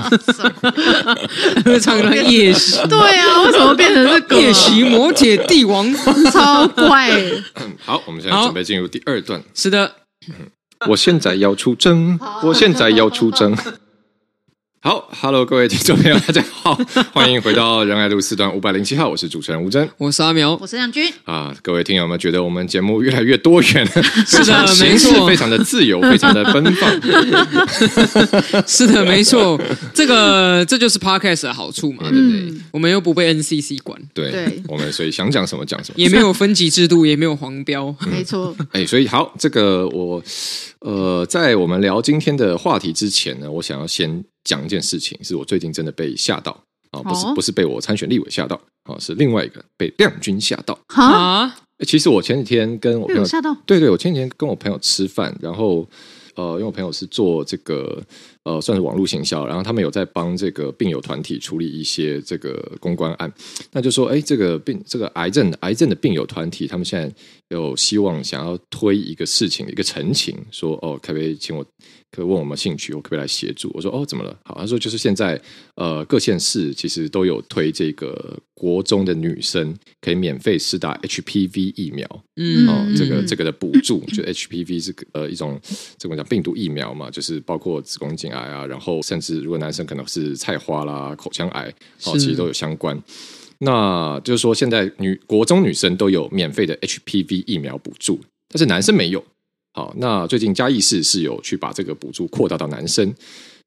[1.82, 2.78] 唱个夜袭。
[2.88, 5.94] 对啊，为什么变成这个夜袭魔铁帝王？
[6.32, 7.12] 超怪。
[7.84, 9.44] 好，我们现在准备进入第二段。
[9.54, 9.92] 是的，
[10.88, 13.54] 我现在要出征，我现在要出征。
[14.86, 16.80] 好，Hello，各位听众朋友，大家好，
[17.12, 21.52] 欢迎回到仁爱路四段五百零七号，我是主持人吴真，我是阿苗，我是亮君啊。
[21.64, 23.84] 各位听友们，觉得我们节目越来越多元，
[24.28, 26.92] 是的，没错，非常的自由，非常的奔放，
[28.68, 29.60] 是的，没错，
[29.92, 32.54] 这个这就是 Podcast 的好处嘛，对不对？
[32.70, 38.56] 我们又不被 NCC 管，对，我们所以想讲什么讲什么，也没有分级制度，也没有黄标，没错。
[38.72, 40.22] 哎，所以好，这个我
[40.82, 44.24] 呃，在我们聊今天的话题之前呢，我想要先。
[44.46, 46.52] 讲一件事情，是我最近真的被吓到
[46.92, 47.04] 啊！
[47.04, 51.54] 不是不是被我参选立委吓到啊，是另外一个被亮君吓到啊！
[51.86, 55.86] 其实我前几天跟我朋友吓到，对对，我前几天跟我朋友吃饭，然后
[56.36, 58.02] 呃，因为我朋友是做这个
[58.46, 63.32] 呃，算是网络行销，然后他们有在帮这个病友团体处理一些这个公关案，
[63.72, 67.14] 那就说，哎，这个病这个癌症癌症的病友团体，他们现在
[67.50, 71.66] 有希望想要推一个事情，一个陈情，说哦，可不可以请我？
[72.12, 73.70] 可问我们兴趣，我可不可以来协助？
[73.74, 74.34] 我说哦，怎么了？
[74.46, 75.42] 好，他说就是现在
[75.76, 85.62] 呃，各县市其实都有推这个国中的女生可以免费施打 HPV 疫苗，嗯，哦，这个这个的补助，就 HPV 是呃一种
[86.00, 91.72] 怎么讲病毒疫苗嘛，就是包括子宫颈癌啊，然后甚至如果男生可能是菜花啦、口腔癌，
[92.06, 93.00] 哦，其实都有相关。
[93.60, 99.24] 那就是说，现在女国中女生都有免费的 HPV 疫苗补助，但是男生没有。
[99.74, 103.14] 好，那最近嘉义市是有去把这个补助扩大到男生。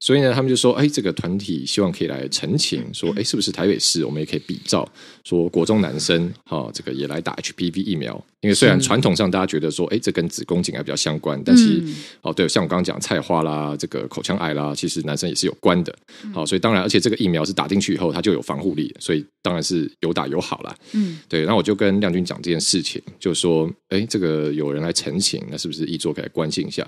[0.01, 4.89] 所以呢，他们就说：“哎，这个团体希望可以来澄清，说，哎，是不是台北市我们也可以比照，
[5.25, 8.25] 说国中男生哈、哦，这个也来打 HPV 疫苗？
[8.41, 15.93] 因为虽然传统上大家觉得说，哎，这跟子宫颈癌比较相关，但是、嗯、哦，对，像我刚刚讲菜花啦，这个口腔癌啦，其实男生也是有关的。
[16.33, 20.73] 好、哦，所以当然，而且这个疫苗是打进去以后，它就有防护力，所以当然是有打有好啦。
[20.93, 21.41] 嗯，对。
[21.41, 26.87] 然后我就跟亮君讲这件事情，就说，哎，这个有人来澄清，那是不是一桌可以来关心一下？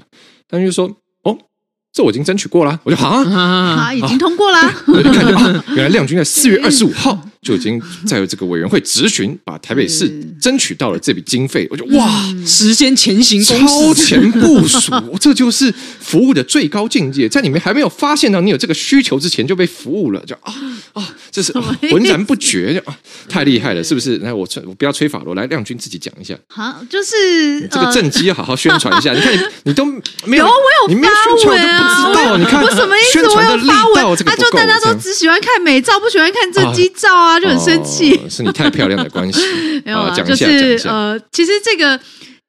[0.51, 0.97] 亮君就说，哦。”
[1.93, 4.59] 这我已经争取过了，我就好啊，已经通过了。
[4.87, 10.09] 我就看见啊， 原来亮君在四月二十五号就已经在这个委员会咨询，把台北市
[10.41, 11.67] 争取到了这笔经费。
[11.69, 12.09] 我就哇，
[12.47, 17.29] 时间前行，超前部署， 这就是服务的最高境界。
[17.29, 20.55] 在你们还没有发现到你有这个需求之前，就被服务了，就啊
[20.93, 21.53] 啊，这是
[21.91, 22.97] 浑然不觉，就啊，
[23.29, 24.17] 太厉害了，是不是？
[24.19, 26.35] 来，我吹，我不要吹法罗，来，亮君自己讲一下。
[26.49, 29.13] 好，就是这个正机要好好宣传一下。
[29.15, 29.85] 你看，你你都
[30.25, 31.57] 没有，我有，你没有宣传。
[31.57, 33.19] 不知道，你看我什么意思？
[33.27, 38.21] 我有发文，他就大家都只喜欢看美照，不喜欢看正机照啊，就很生气。
[38.29, 39.41] 是你太漂亮的关系。
[39.85, 41.99] 没有啊，就是呃，其实这个，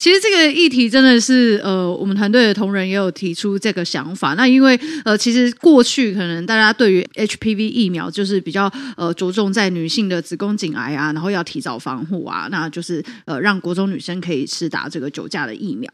[0.02, 4.34] 其实这个议题真的是呃，我们团队的同仁也有提出这个想法。
[4.34, 15.88] 那因为呃，其实过去可能大家对于 HPV 疫苗就是比较呃着重在女性的子宫颈癌啊，然后要提早防护啊，那就是呃让国中女生可以施打这个九价的疫苗。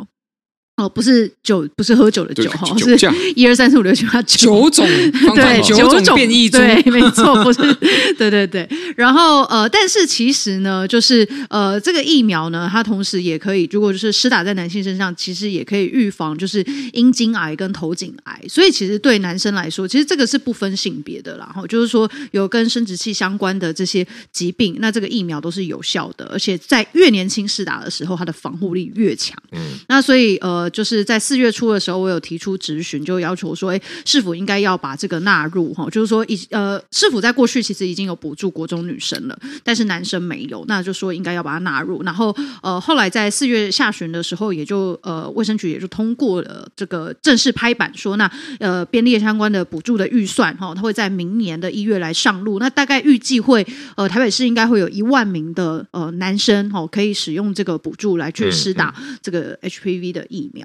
[0.77, 2.95] 哦，不是酒，不是喝酒的酒哈，是
[3.35, 4.85] 一二三四五六七八九种，
[5.33, 7.73] 对，九种变异株，对，没错，不是，
[8.15, 8.69] 对对对。
[8.95, 16.63] 然后呃，但是其实呢，就是呃，这个疫苗呢，它同时也可以，如果就是施打在男性身上，其实也可以预防就是
[16.93, 18.39] 阴茎癌跟头颈癌。
[18.47, 21.45] 所以其实对男生来说，其实这个是不分性别的啦。
[21.47, 29.35] 然后就是说有跟生殖器相关的这些疾病，那这个疫苗都是有效的，而且在越年轻施打的时候，它的防护力越强。
[29.53, 30.66] 嗯，那所以呃。
[30.69, 35.89] 就是在四月初的时候，我有提出质询，就要求说，哎，是否应该要把这个纳入哈？
[35.89, 42.01] 就是说，已呃，是否在过去其实已经有补助国中女生了，但是男生没有，那就说应该要把它纳入。
[42.03, 52.59] 然后呃，后来在四月下旬的时候，也就呃，卫生局也就通过了这个正式拍板说，那呃，编列相关的补助的预算哈，它会在明年的一月来上路。
[52.59, 60.56] 那大概预计会呃，台北市应该会有一万名的呃男生哈，可以使用这个补助来去施打这个 HPV 的疫苗。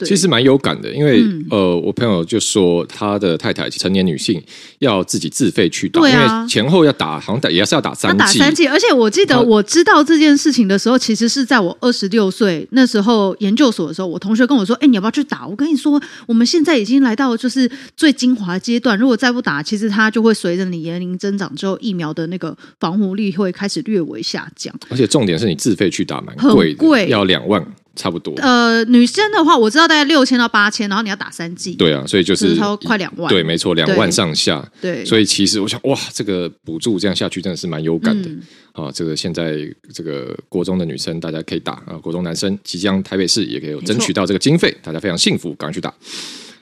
[0.00, 4.42] 其实蛮有感的，因为、嗯、呃，我朋友就说他的太太成年女性
[4.78, 8.66] 要自己自费去打，啊、因为前后要打，好像打也是要打三剂，打三剂。
[8.66, 24.74] 而且我记得我知道这件事情的时候，其实是在我二十六岁那时候研究所的时候，我同学跟我说：“哎，你要不要去打？”我跟你说，我们现在已经来到就是最精华阶段，如果再不打，其实它就会随着你年龄增长之后，疫苗的那个防护力会开始略微下降。
[24.88, 27.64] 而且重点是你自费去打蛮贵的，贵要两万。
[27.96, 38.92] 差不多，呃，女生的话，我知道大概六千到八千，然后你要打三剂，对啊，所以就是差不多快两万，对，没错，两万上下，对，所以其实我想，哇，这个补助这样下去真的是蛮有感的、嗯、啊。
[38.92, 39.56] 这个现在
[39.92, 45.92] 这个国中的女生大家可以打啊，国中男生即将台北市也可以有争取到这个经费，大家非常幸福，赶快去打。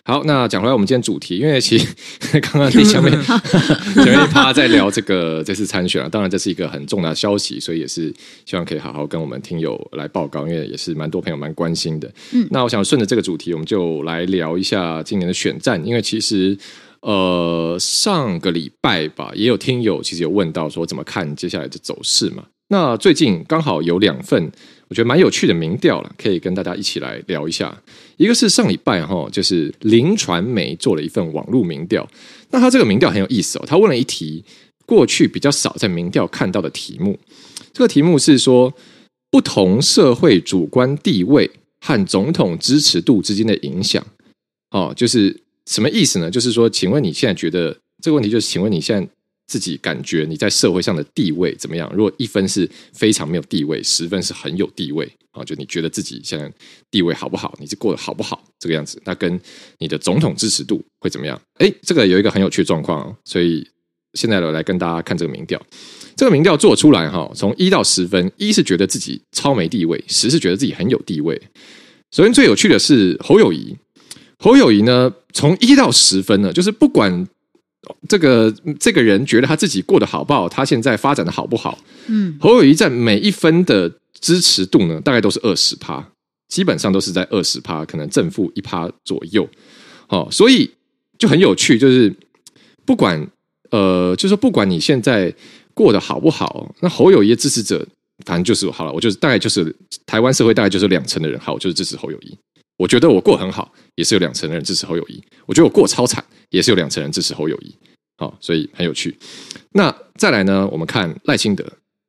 [0.06, 1.88] 好，那讲回来，我们今天主题，因为其实
[2.38, 3.10] 刚刚你前面
[4.04, 8.12] 前面趴在聊这个这次参选啊，当然这是一个很重大的消息，所以也是
[8.44, 12.12] 希望可以好好跟我们听友来报告，因为也是蛮多朋友蛮关心的。
[12.34, 16.54] 嗯，那我想顺着这个主题，我们就来聊一下今年的选战，因为其实
[17.00, 22.44] 呃上个礼拜吧，也有听友其实有问到说怎么看接下来的走势嘛。
[22.68, 24.52] 那最近刚好有两份。
[24.86, 27.74] 我觉得蛮有趣的民调了，可以跟大家一起来聊一下。
[28.16, 32.08] 一个是上礼拜哈，就是林传媒做了一份网络民调。
[32.50, 34.44] 那他这个民调很有意思哦，他问了一题
[34.86, 37.18] 过去比较少在民调看到的题目。
[37.72, 38.72] 这个题目是说，
[39.30, 41.50] 不同社会主观地位
[41.80, 44.04] 和总统支持度之间的影响。
[44.70, 46.30] 哦，就是什么意思呢？
[46.30, 49.08] 就是说，请问你现在觉得这个问题就是，请问你现在
[49.46, 51.90] 自己感觉你在社会上的地位怎么样？
[51.94, 56.50] 如果一分是非常没有地位，十分是很有地位啊，就你觉得自己现在
[56.90, 57.54] 地位好不好？
[57.60, 58.42] 你是过得好不好？
[58.58, 59.38] 这个样子，那跟
[59.78, 61.38] 你的总统支持度会怎么样？
[61.58, 63.66] 哎，这个有一个很有趣的状况，所以
[64.14, 65.60] 现在我来跟大家看这个民调。
[66.16, 71.38] 这个民调做出来哈，从一到十分，一是觉得自己超没地位，十是觉得自己很有地位。
[72.12, 73.76] 首先最有趣的是侯友宜，
[74.38, 77.28] 侯友宜呢，从一到十分呢，就是不管。
[78.08, 81.78] 这个这个人觉得他自己过得好不好，他现在发展的好不好？
[82.06, 86.06] 嗯，侯友谊在每一分的支持度呢，大概都是二十趴，
[86.48, 89.48] 基本上都是在二十趴，可能正负一趴左右。
[90.08, 90.70] 哦，所以
[91.18, 92.14] 就很有趣，就是
[92.84, 93.26] 不管
[93.70, 95.34] 呃，就是说不管你现在
[95.72, 97.86] 过得好不好，那侯友谊的支持者，
[98.24, 99.74] 反正就是好了，我就是大概就是
[100.06, 102.36] 台湾社会大概就是两成的人，好，我就是支持侯友宜。
[102.76, 105.22] 我觉得我过很好，也是有两成人支持侯友宜。
[105.46, 107.74] 我觉得我过超惨，也是有两成人支持侯友宜。
[108.16, 109.16] 好，所以很有趣。
[109.72, 110.68] 那再来呢？
[110.70, 111.64] 我们看赖清德，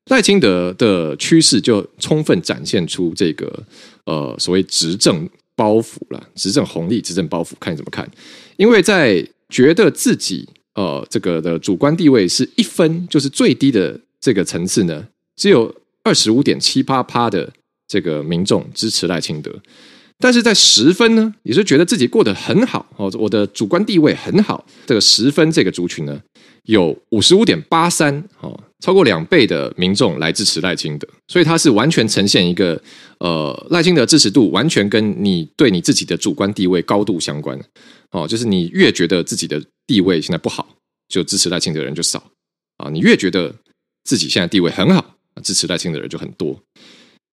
[0.10, 3.64] 赖清德的趋势就充分展现出这个
[4.06, 8.10] 呃所谓执政包袱了，执政红利、执政包袱，看你怎么看？
[8.58, 15.74] 因为在觉得自己呃这个的主观地位是一分，就是最低的这个层次呢，只有
[16.04, 17.52] 二十五点七八趴的
[17.88, 19.52] 这个民众支持赖清德。
[20.20, 24.66] 但是在十分呢，也是觉得自己过得很好哦，我的主观地位很好。
[24.86, 26.20] 这个十分这个族群呢，
[26.64, 32.82] 有五十五点八三哦，超过两倍的民众来支持赖清德，所以他是完全呈现一个
[33.20, 37.60] 呃赖清德支持度完全跟你对你自己的主观地位高度相关
[38.12, 40.66] 哦，就是你越觉得自己的地位现在不好，
[41.10, 42.24] 就支持赖清德的人就少
[42.78, 43.54] 啊，你越觉得
[44.06, 46.58] 自己现在地位很好，支持赖清德的人就很多。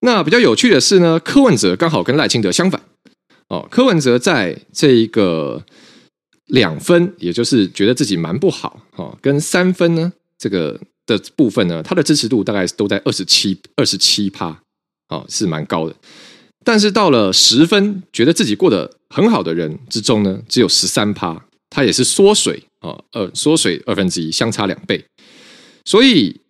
[0.05, 2.83] 那比较有趣的是呢，柯文哲刚好跟赖清德相反
[3.49, 3.67] 哦。
[3.71, 5.65] 柯文哲在这一个
[6.47, 14.61] 两分，也就是觉得自己蛮不好哦，跟三分呢这个的部分呢，他的支持度大概都在二十七二十七趴
[15.09, 15.95] 哦，是蛮高的。
[16.65, 25.05] 但是到了十分，觉得自己过得很好的人之中呢，只有十三趴，他也是缩水啊，呃，缩水二分之一，相差两倍，
[25.85, 26.42] 所以。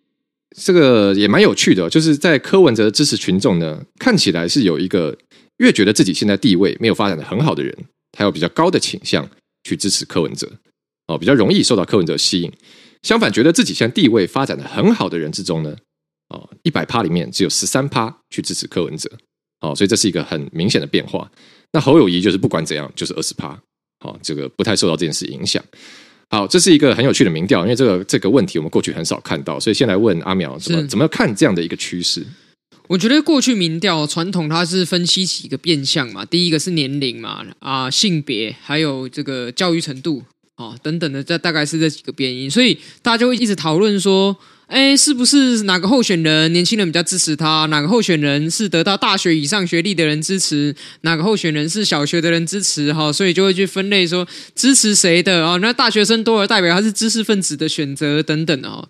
[0.55, 5.17] 这个也蛮有趣的，就是在柯文哲的支持群众呢，看起来是有一个
[5.57, 7.75] 越觉得自己现在地位没有发展得很好的人，
[8.11, 9.27] 他有比较高的倾向
[9.63, 10.51] 去支持柯文哲，
[11.07, 12.51] 哦，比较容易受到柯文哲吸引。
[13.01, 15.75] 相反，觉得自己现在地位发展得很好的人之中呢，
[16.29, 19.09] 哦，一百趴里面只有十三趴去支持柯文哲，
[19.61, 21.29] 哦，所以这是一个很明显的变化。
[21.71, 23.59] 那侯友宜就是不管怎样就是二十趴，
[24.05, 25.63] 哦，这个不太受到这件事影响。
[26.33, 32.25] 好，这是一个很有趣的民调，因为这个这个问题我们过去很少看到，所以先来问阿苗怎么怎么看这样的一个趋势？
[32.87, 40.23] 我觉得过去民调传统它是分析几个变相嘛，第一个是年龄嘛，啊性别，还有这个教育程度
[40.55, 44.35] 啊等等的，这大概是这几个变因，所以大家就会一直讨论说。
[44.73, 47.67] 哎，是不是哪个候选人年轻人比较支持他？
[47.67, 50.75] 哪个候选人是得到大学以上学历的人支持？
[51.01, 52.91] 哪个候选人是小学的人支持？
[52.91, 55.57] 哈，所以就会去分类说支持谁的啊？
[55.57, 58.83] 那大学生多了，代表他是知识分子的选择等等啊。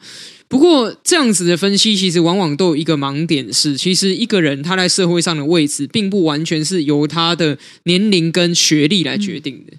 [0.48, 9.74] 不过这样子的分析，其实往往都有一个盲点是，其实一个人他在社会上的位置，并不完全是由他的年龄跟学历来决定的。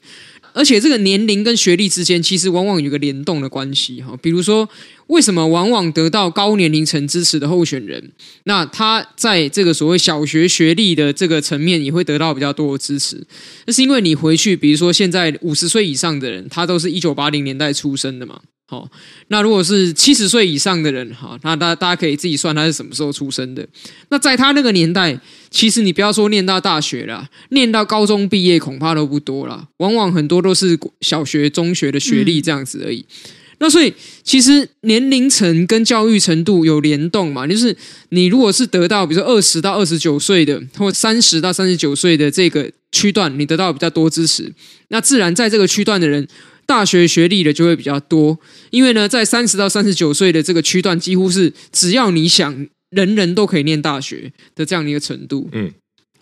[0.54, 4.16] 而且这个年龄跟学历之间，其实往往有个联动的关系哈。
[4.22, 4.66] 比如说，
[5.08, 8.12] 为什么往往得到高年龄层支持的候选人，
[8.44, 13.26] 那他在这个所谓小学学历的这个层面，也会得到比较多的支持？
[13.66, 18.40] 那是因为你回去，比如说现在五十岁以上的人，他都是一九八零年代出生的嘛。
[18.66, 18.90] 好，
[19.28, 23.64] 那如果是七十岁以上的人，哈，那大大家可以自己算他是什么时候出生的。
[24.08, 33.00] 那在他那个年代，其实你不要说念到大学了，念到高中毕业恐怕都不多了，往往很多都是小学、中学的学历这样子而已。
[33.00, 37.76] 嗯、那所以，其实年龄层跟教育程度有联动嘛，就是
[38.08, 44.50] 你如果是得到比如说二十到二十九岁的，或三十到三十九岁的这个区段，你得到比较多支持，
[44.88, 46.26] 那自然在这个区段的人。
[46.66, 48.38] 大学学历的就会比较多，
[48.70, 55.48] 因为呢，在三十到三十九岁的这个区段，几乎是只要你想，人人都可以念大学的这样的一个程度。
[55.52, 55.72] 嗯，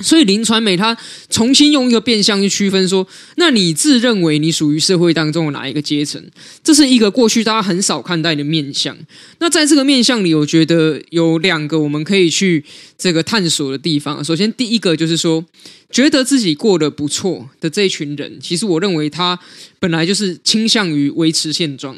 [0.00, 0.96] 所以林传美他
[1.30, 6.20] 重新用一个变相去区分说，那你自认为你属于社会当中的哪一个阶层？
[6.64, 8.96] 这是一个过去大家很少看待的面相。
[9.38, 12.64] 那在这个面相里，我觉得有两个我们可以去
[12.98, 14.24] 这个探索的地方。
[14.24, 15.44] 首先，第一个就是说。
[15.92, 19.38] 觉得自己过得不错的这一群人，其实我认为他
[19.78, 21.94] 本来就是倾向于维持现状。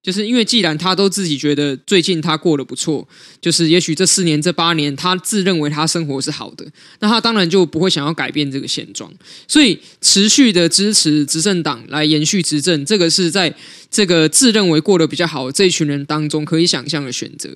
[0.00, 3.06] 就是因为既然他都自己觉得最近他过得不错，
[3.40, 6.64] 就是也许这四年这八年他自认为他生活是好的，
[7.00, 9.12] 那他当然就不会想要改变这个现状，
[9.46, 13.52] 所以持续的支持执政党来延续执政，这个是在
[13.90, 17.50] 这个自认为过得比较好这一群人当中可以想象的选择。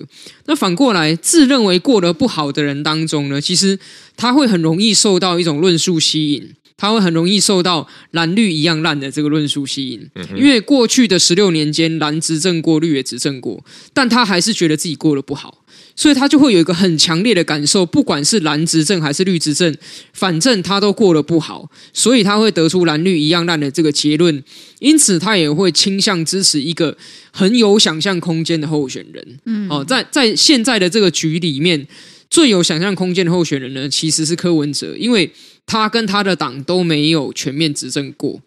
[0.45, 3.79] 那反过来，自认为过得不好的人当中呢，其实
[4.15, 6.51] 他会很容易受到一种论述吸引。
[6.75, 15.63] 他会很容易受到蓝绿一样烂的这个论述吸引，因为过去的十六年间，蓝执政过，绿也执政过，但他还是觉得自己过得不好，
[15.95, 19.73] 所以他就会有一个很强烈的感受，不管是蓝执政还是绿执政，
[20.11, 24.43] 反正他都过得不好，所以他会得出蓝绿一样烂的这个结论，
[24.79, 26.97] 因此他也会倾向支持一个
[27.31, 29.39] 很有想象空间的候选人。
[29.45, 31.87] 嗯，哦，在在现在的这个局里面，
[32.33, 35.31] 最有想象空间的候选人呢，其实是柯文哲，因为。
[35.65, 38.37] 他跟他的党都没有全面执政过，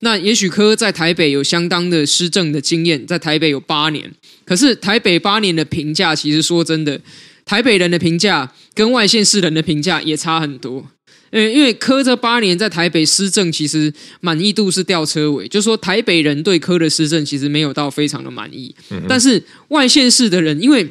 [0.00, 4.12] 那也许柯在台北有相当的施政的经验，在台北有八年，
[4.44, 7.00] 可是台北八年的评价，其实说真的，
[7.44, 10.84] 台北人的评价跟外县市人的评价也差很多。
[11.30, 18.74] 嗯，因为柯这八年在台北施政，其实满意度是吊车尾，就是说台北人对柯的施政其实没有到非常的满意，
[19.08, 20.84] 但是外县市的人，因为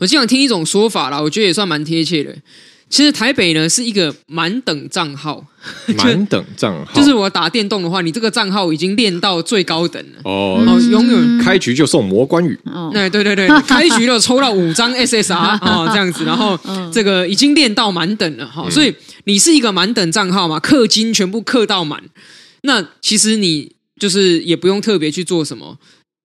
[0.00, 2.34] 我经常听一种说法啦，我觉得也算蛮贴切的。
[2.88, 5.44] 其实台北呢是一个满等账号，
[5.96, 12.58] 满等账号就是我打电动的话，你这个账号已经练到最高等了哦，永远开局就送魔关羽，
[12.92, 16.58] 哎对对对，开局就抽到五张 SSR 啊 这样子，然后
[16.92, 18.92] 这个已经练到满等了哈，所以
[19.24, 22.02] 你是一个满等账号嘛，氪金全部氪到满，
[22.62, 23.70] 那其实你
[24.00, 25.78] 就是也不用特别去做什么。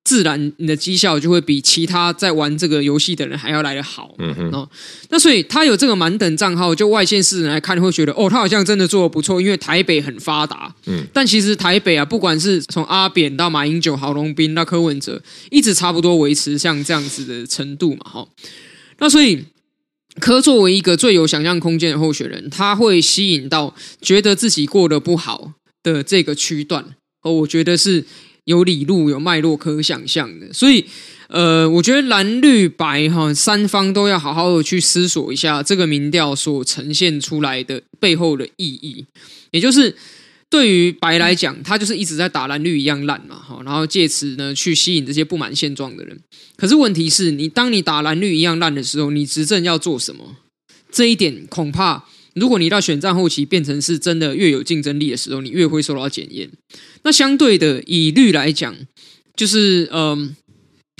[0.06, 4.14] 自然，你的绩效就会比其他在玩这个游戏的人还要来得好。
[4.20, 4.70] 嗯哼，哦，
[5.10, 10.74] 那所以他有这个满等账号，就外县市人来看会觉得，哦，他好像真的做的不错，因为台北很发达。
[10.86, 18.02] 嗯，但其实台北啊，不管是从阿扁到马英九、郝龙斌到柯文哲，一直差不多维持像这样子的程度嘛。
[18.04, 18.28] 哈，
[19.00, 19.44] 那所以
[20.20, 26.86] 柯作为一个最有想象空间的候选人，他会吸引到觉得自己过得不好的这个区段。
[27.24, 28.06] 哦，我觉得是。
[28.46, 30.86] 有理路、有脉络可想象的，所以，
[31.28, 39.04] 呃，我觉得蓝绿白哈三方都要好好的去思索一下这个民调所呈现出来的背后的意义。
[39.50, 39.96] 也就是
[40.50, 46.20] 对于白来讲，他就是一直在打蓝绿一样烂嘛，哈，然后借此呢去吸引这些不满现状的人。
[46.56, 50.36] 可是问题是你当你打蓝绿一样烂的时候，你执政要做什么？
[50.92, 52.06] 这一点恐怕。
[52.36, 56.50] 如果你到选战后期变成是真的越有竞争力的时候，你越会受到检验。
[57.04, 58.76] 那相对的，以绿来讲，
[59.36, 60.36] 就是嗯、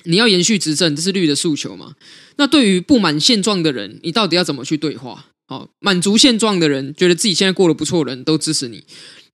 [0.06, 1.96] 你要延续执政，这是绿的诉求嘛。
[2.38, 5.28] 那对于不满现状的人，你到底要怎么去对话？
[5.48, 8.84] 好，满足现状的人，觉得自己现在过得不错的人都支持你。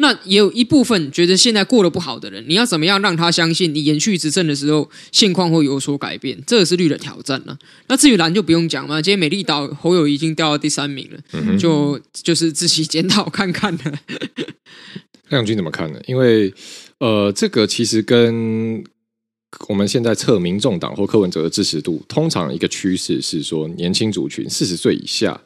[0.02, 6.38] 那也有一部分觉得现在过得不好的人，你要怎么样让他相信你延续执政的时候现况会有所改变？
[6.48, 7.58] 这也是绿的挑战了。
[7.88, 14.00] 那至于蓝就不用讲嘛，今天美丽岛侯友宜已经掉到第三名了，嗯、就就是自己检讨看看了。
[15.30, 16.02] 亮君怎么看呢？
[16.08, 16.52] 因为
[16.98, 18.84] 呃，这个其实跟
[19.70, 25.40] 我们现在测民众党或柯文哲的支持度，通常一个趋势是说，年轻族群四十岁以下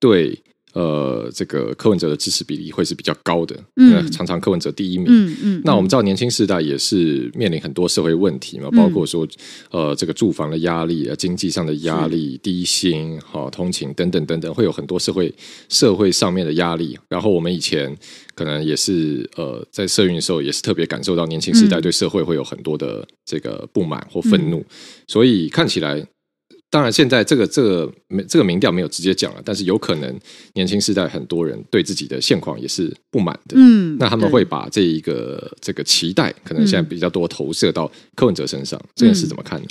[0.00, 0.40] 对。
[0.74, 5.06] 呃，这个柯文哲的支持比例会是比较高的，嗯，常常柯文哲第一名。
[5.08, 5.36] 嗯嗯。
[5.42, 9.26] 嗯，那我们知道，年轻世代也是面临很多社会问题嘛，包括说，
[9.70, 15.34] 呃，这个住房的压力啊，经济上的压力，低薪、哈、哦、通勤等等等等，会有很多社会
[15.68, 16.98] 社会上面的压力。
[17.08, 17.96] 然后我们以前
[18.34, 24.66] 可能也是呃，在社运的时候，也是特别感受到年轻世代对社会会有很多的这个不满或愤怒，嗯、
[25.06, 26.06] 所以看起来。
[26.70, 30.20] 当然，现在这个这个没这个民调没有直接讲了，但是有可能
[30.52, 33.56] 年轻世代很多人对自己的现况也是不满的。
[33.56, 39.66] 嗯，那他们会把这一个这个期待，可能现在比较多投射到柯文哲身上，嗯、这件事怎么看呢？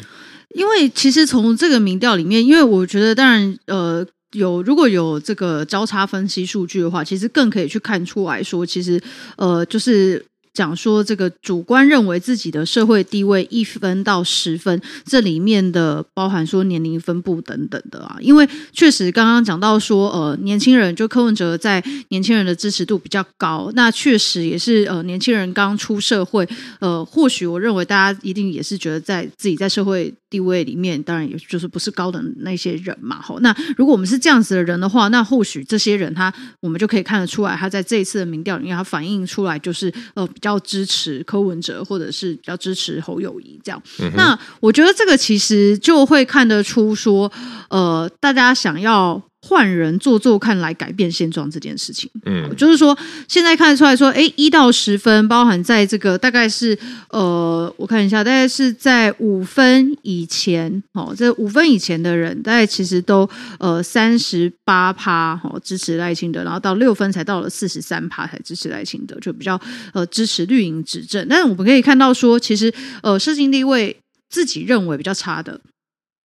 [0.56, 9.00] 因为其实从这个民调里面，因为我觉得，当然，呃，有如果有这个交叉分析数据的话，其实更可以去看出来说，其实，
[9.38, 10.26] 呃，就是。
[10.58, 26.50] 讲说这个主观认为自己的社会地位一分到十分，这里面的包含说年龄分布等等的啊，因为确实刚刚讲到说，呃，年轻人就柯文哲在年轻人的支持度比较高，那确实也是呃年轻人刚出社会，
[26.80, 40.47] 呃，或许我认为大家一定也是觉得在自己在社会地位里面，当然也就是不是高的那些人嘛，吼，那如果我们是这样子的人的话，那或许这些人他我们就可以看得出来，他在这一次的民调里面，他反映出来就是呃比较。
[40.48, 43.84] 比较支持柯文哲，或者是比较支持侯友谊这样。
[44.00, 47.30] 嗯、那我觉得这个其实就会看得出说，
[47.70, 52.12] 呃，大家想要换人做做看来改变现状这件事情。
[52.26, 52.98] 嗯，就是说
[53.30, 56.78] 现在看得出来说，哎，一到十分，包含在这个大概是
[57.12, 63.28] 呃，我看一下，大概是在五分以前哦，这五分以前的人，大概其实都
[63.58, 69.58] 呃三十八趴哦支持赖清德，然后到六分才到了四十三趴才支持赖清德，就比较
[69.94, 71.26] 呃支持绿营执政。
[71.30, 73.96] 但是我们可以看到说，其实呃社经地位
[74.30, 75.62] 自己认为比较差的。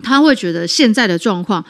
[0.04, 1.64] 他会觉得现在的状况，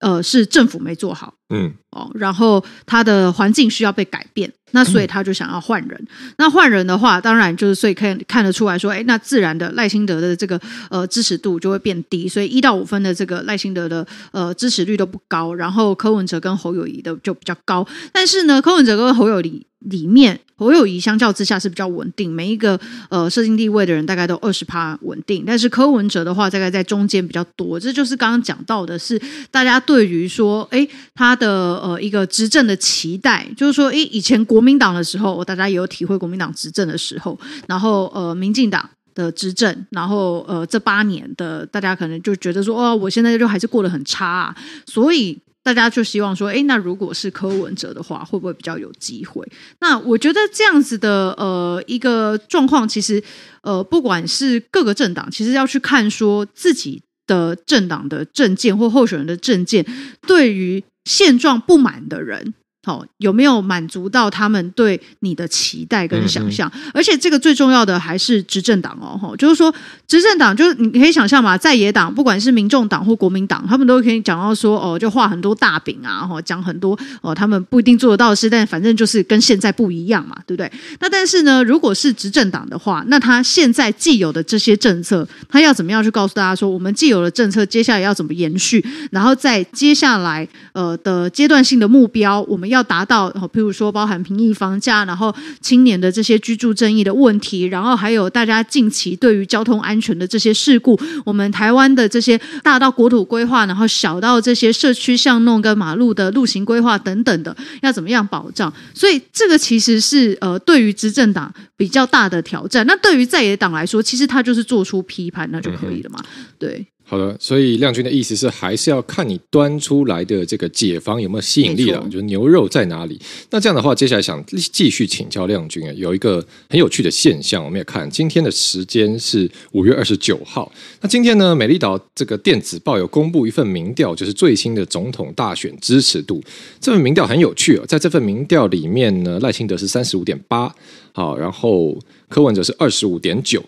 [0.00, 5.98] 呃，是政府没做好，嗯，哦，然后他的环境需要被改变，那所以他就想要换人。
[6.10, 10.58] 嗯、那换人的话，当然就是所以可以看得出来说，哎，那自然的赖清德的这个
[10.90, 17.86] 呃支持度就会变低，所以一到五分的这个赖清德的呃支持率都不高，然后柯文哲跟侯友谊的就比较高。
[18.12, 20.40] 但是呢，柯文哲跟侯友宜里面。
[20.56, 22.78] 侯友宜相较之下是比较稳定，每一个
[23.08, 29.18] 呃社经地位的人大概都二十趴稳定，但是柯文哲的话大概在中间比较多，这就是刚刚讲到的是
[29.50, 44.54] 大家对于说，诶他的呃一个执政的期待，就是说，诶以前国民党的时候，大家也有体会国民党执政的时候，然后呃民进党的执政，然后呃这八年的大家可能就觉得说，哦，我现在就还是过得很差，
[44.84, 45.38] 所以。
[45.62, 49.46] 大家就希望说，诶，那如果是柯文哲的话，会不会比较有机会？
[49.80, 53.22] 那我觉得这样子的呃一个状况，其实
[53.62, 59.84] 呃不管是各个政党，其实要去看说自己的政党的政见或候选人的政见，
[60.26, 62.54] 对于现状不满的人。
[62.82, 66.66] 好，有没有满足到他们对你的期待跟想象？
[66.74, 69.72] 嗯嗯，而且这个最重要的还是执政党哦，哦，就是说
[70.08, 80.72] 执政党就是你可以想象嘛，在野党不管是民众党或国民党，他们都可以讲到说哦，就画很多大饼啊，哦，讲很多哦，他们不一定做得到的事，但反正就是跟现在不一样嘛，对不对？
[81.00, 92.69] 那但是呢，如果是执政党的话，那他现在既有的这些政策，他要怎么样去告诉大家说，我们既有的政策接下来要怎么延续，然后在接下来呃的阶段性的目标，我们。
[92.70, 108.72] 要达到，譬如说包含平抑房价，然后青年的这些居住正义的问题，然后还有大家近期对于交通安全的这些事故，我们台湾的这些大到国土规划，然后小到这些社区巷弄跟马路的路行规划等等的，要怎么样保障？
[108.94, 112.86] 所以这个其实是呃，对于执政党比较大的挑战。
[112.86, 116.22] 那对于在野党来说，其实他就是做出批判，那就可以了嘛？
[116.58, 116.86] 对。
[117.10, 123.20] 好的，所以亮君的意思是，还是要看你端出来的这个解方有没有吸引力了，就是牛肉在哪里。
[123.50, 130.70] 那这样的话，接下来想继续请教亮君啊，有一个很有趣的现象，我们也看今天的时间是五月二十九号。
[131.00, 136.40] 那今天呢，美丽岛这个电子报有公布一份民调，就是最新的总统大选支持度。
[136.80, 140.72] 这份民调很有趣哦，在这份民调里面呢，赖清德是三十五点八，
[141.12, 141.98] 好，然后
[142.28, 143.60] 柯文哲是二十五点九。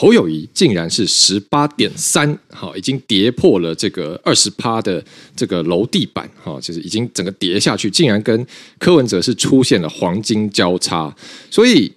[0.00, 8.46] 侯友宜竟然是十八点三，好，已经跌破了这个二十趴的这个楼地板，哈，就是已经整个跌下去，竟然跟
[8.78, 11.12] 柯文哲是出现了黄金交叉。
[11.50, 11.92] 所以，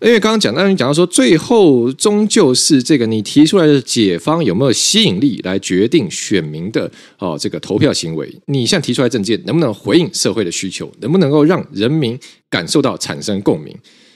[0.00, 6.90] 因为刚刚讲到，你讲到说，最后终究是这个你提出来的解方有没有吸引力来决定选民的
[7.20, 8.28] 哦这个投票行为？
[8.46, 10.92] 你现在提出来政见能不能回应社会的需求？
[11.00, 12.18] 能不能够让人民
[12.50, 13.72] 感受到产生共鸣？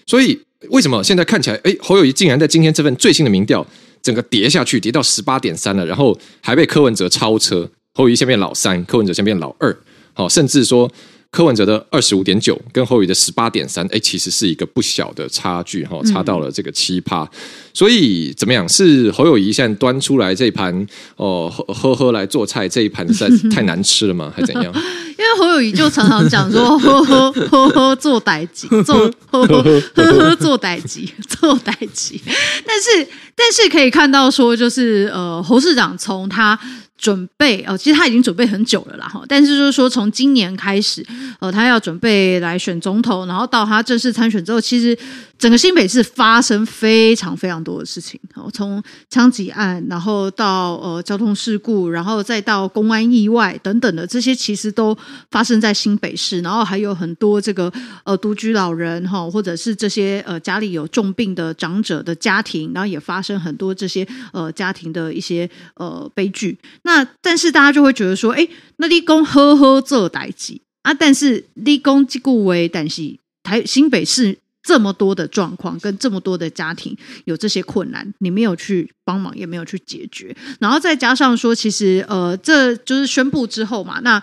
[0.08, 0.36] 所以。
[0.70, 3.66] 为什么现在看起来，哎，侯友谊竟然在今天这份最新的民调，
[4.02, 9.76] 整个跌下去，跌到十八点三了，然后还被柯文哲超车，侯友谊先变老三，柯文哲先变老二，
[10.14, 10.90] 好，甚至说。
[11.30, 17.22] 柯文哲的二十五点九跟侯友宜的十八点三，哎，其实是一个不小的差距哈，差到了这个七趴。
[17.22, 17.28] 嗯、
[17.74, 18.66] 所以怎么样？
[18.66, 20.74] 是侯友宜现在端出来这一盘
[21.16, 24.32] 哦，呵呵呵来做菜这一盘实在 太难吃了吗？
[24.34, 24.64] 还怎样？
[25.18, 28.96] 因为侯友宜就常常讲说呵呵呵呵做代志，做
[29.30, 29.62] 呵呵
[29.94, 32.14] 呵呵做代志，做代志。
[32.64, 33.06] 但是
[33.36, 36.58] 但是可以看到说，就是呃，侯市长从他。
[36.98, 41.06] 准备哦，其实他已经准备很久了啦哈，但是就是说从今年开始，
[41.38, 44.98] 呃，他要准备来选总统，然后到他正式参选之后，其实。
[45.38, 48.18] 整个新北市发生非常非常多的事情，
[48.52, 54.96] 从枪击案，然后到呃交通事故，然后再到公安意外等等的这些，其实都
[55.30, 57.72] 发生在新北市，然后还有很多这个
[58.04, 66.58] 呃独居老人哈，或者是这些呃家里有重病的长者的家庭，然后也发生很多这些呃家庭的一些呃悲剧。
[66.82, 74.38] 那但是大家就会觉得说，哎，那立功呵呵做代志啊，但是立功即故为，但是台新北市。
[74.62, 84.22] 这么多的状况跟这么多的家庭有这些困难，你没有去帮忙，也没有去解决，然后再加上说，其实呃，这就是宣布之后嘛，那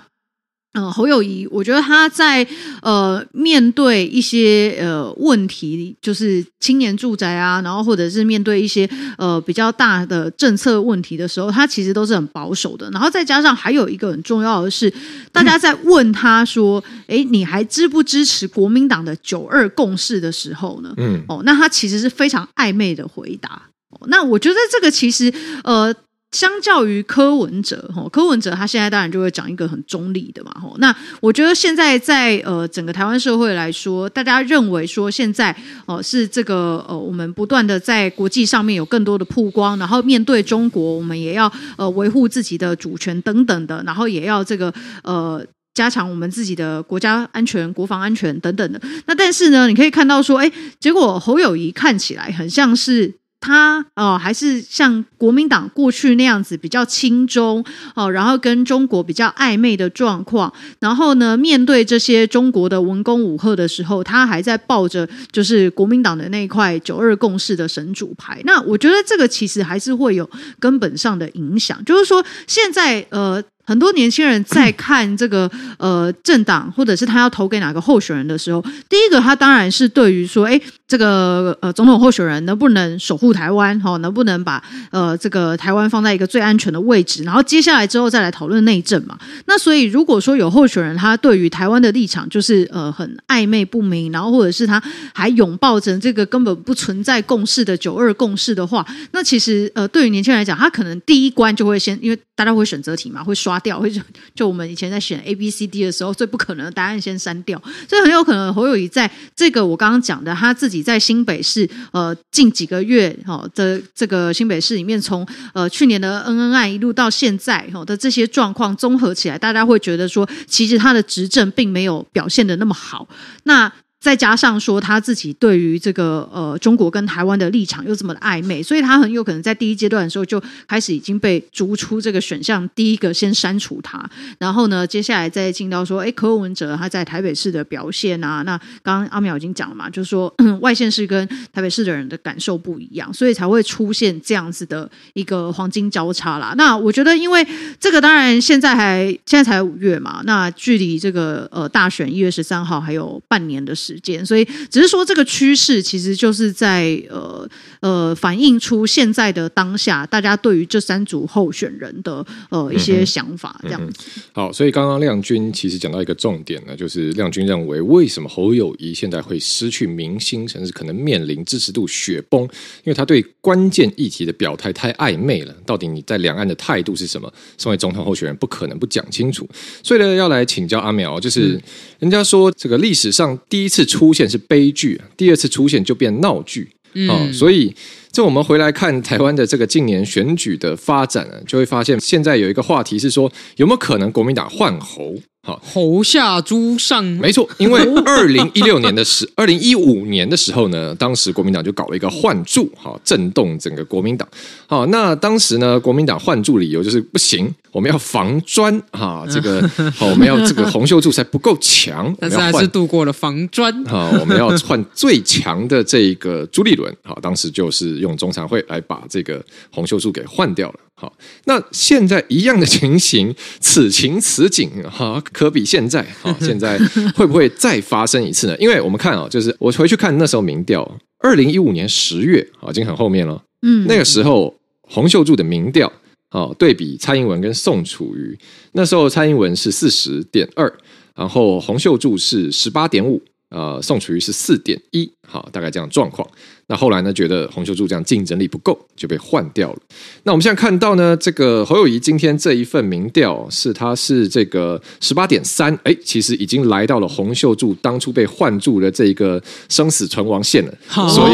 [0.76, 2.46] 呃，侯友谊，我觉得他在
[2.82, 12.90] 呃面对一些呃问题，就是青年住宅啊，然后或者是面对一些呃比较大的政策问题的时候，他其实都是很保守的。
[12.92, 14.94] 然后再加上还有一个很重要的是，
[15.32, 23.62] 大家在问他说：“哎，你还支不支持国民党的九二共识的时候呢？”嗯，哦，那他其实是非常暧昧的回答。
[23.92, 25.96] 哦，那我觉得这个其实呃。
[26.36, 30.70] 相较于柯文哲，哈，柯文哲他现在当然就会讲一个很中立的嘛，哈。
[30.80, 35.56] 那我觉得现在在呃整个台湾社会来说，大家认为说现在
[35.86, 44.74] 哦、是这个呃我们不断的在国际上面有更多的曝光，然后面对中国，我们也要呃维护自己的主权等等的，然后也要这个
[45.04, 45.42] 呃
[45.74, 48.82] 加强我们自己的国家安全、国防安全等等的。
[49.06, 53.16] 那但是呢，你可以看到说，哎，结果侯友宜看起来很像是。
[53.46, 60.52] 他哦、还是像国民党过去那样子比较轻中哦，然后跟中国比较暧昧的状况。
[60.80, 68.42] 然后呢，面对这些中国的文攻武吓的时候，他还在抱着就是国民党的那一块九二共识的神主牌。
[68.46, 70.28] 那我觉得这个其实还是会有
[70.60, 73.44] 根本上的影响，就是说现在呃。
[73.66, 89.18] 很多年轻人在看这个 呃政党，或者是他要投给哪个候选人的时候，第一个他当然是对于说，哎，这个呃总统候选人能不能守护台湾，哈，能不能把呃这个台湾放在一个最安全的位置，然后接下来之后再来讨论内政嘛。
[89.46, 94.82] 那所以如果说有候选人他对于台湾的立场就是呃很暧昧不明，然后或者是他
[95.14, 103.55] 还拥抱着这个根本不存在共识的九二共识的话，那其实呃对于年轻人来讲，他可能第一关就会先，因为大家会选择题嘛，会刷。
[103.60, 104.02] 掉， 会就
[104.34, 123.08] 就我们以前在选 A B C D 的时候，最不可能的答案先删掉，所以很有可能侯友宜在这个我刚刚讲的，他自己在新北市呃近几个月哈的这个新北市里面，从呃去年的恩恩案一路到现在哈的这些状况综合起来，大家会觉得说，其实他的执政并没有表现的那么好。
[123.44, 123.72] 那
[124.06, 140.32] 再加上说他自己对于这个呃中国跟台湾的立场又这么的暧昧，所以他很有可能在第一阶段的时候就开始已经被逐出这个选项，第一个先删除他，然后呢，接下来再进到说，哎，柯文哲他在台北市的表现啊，那刚刚阿苗已经讲了嘛，就是说
[140.62, 146.54] 外县市跟台北市的人的感受不一样，所以才会出现这样子的一个黄金交叉啦。
[146.56, 147.44] 那我觉得，因为
[147.80, 154.26] 这个当然现在还现在才五月嘛，那距离这个呃大选一月十三号还有半年的时间。
[154.26, 157.48] 所以只是说这个趋势其实就是在呃
[157.80, 164.00] 呃反映出现在的当下，大家对于这三组候选人的呃一些想法这样子。
[164.00, 172.50] 嗯嗯、好，所以刚刚亮君其实讲到一个重点呢，就是亮君认为为什么侯友谊现在会失去民心，甚至可能面临支持度雪崩，因
[172.86, 175.56] 为他对关键议题的表态太暧昧了。
[175.66, 177.32] 到底你在两岸的态度是什么？
[177.58, 179.48] 身为总统候选人不可能不讲清楚。
[179.84, 181.62] 所以呢，要来请教阿苗，就是
[182.00, 183.85] 人家说这个历史上第一次。
[183.86, 187.74] 出现是悲剧，第二次出现就变闹剧，嗯、哦，所以
[188.12, 195.16] 这我们回来看台湾的这个近年选举的发展呢，就会发现现在有一个话题是说，有没有可能国民党换侯？
[195.46, 204.28] 好，侯下诸上，没错，因为二零一六年的时， 二零一五年的时候呢，当时国民党就搞了一个换柱，好，震动整个国民党。
[204.66, 209.62] 好，那当时呢，国民党换柱理由就是不行，我们要防砖，哈，这个
[209.96, 213.86] 好，我们要这个洪秀柱才不够强，但是还是度过了防砖。
[213.86, 219.40] 好，我们要换最强的这个朱立伦，好，当时就是用中常会来把这个
[219.70, 220.80] 洪秀柱给换掉了。
[220.98, 221.12] 好，
[221.44, 226.80] 那现在一样的情形，此情此景，哈，可比现在，哈，现在
[227.14, 228.56] 会不会再发生一次呢？
[228.58, 230.90] 因为我们看啊，就是我回去看那时候民调，
[231.20, 235.92] 二零一五年十月，啊，已经很后面了，嗯，那个时候洪秀柱的民调，
[236.30, 238.40] 啊，对比蔡英文跟宋楚瑜，
[238.72, 240.74] 那时候蔡英文是四十点二，
[241.14, 243.22] 然后洪秀柱是十八点五。
[243.50, 246.28] 呃，宋楚瑜是四点一，好，大概这样状况。
[246.68, 249.80] 那后来呢，觉得洪秀柱这样竞争力不够，就被换掉了。
[250.24, 260.74] 那我们现在看到呢，这个侯友谊今天这一份民调是，他是这个十八点三，哎，其实已经来到了洪秀柱当初被换住的这个生死存亡线了。
[260.90, 261.34] 所以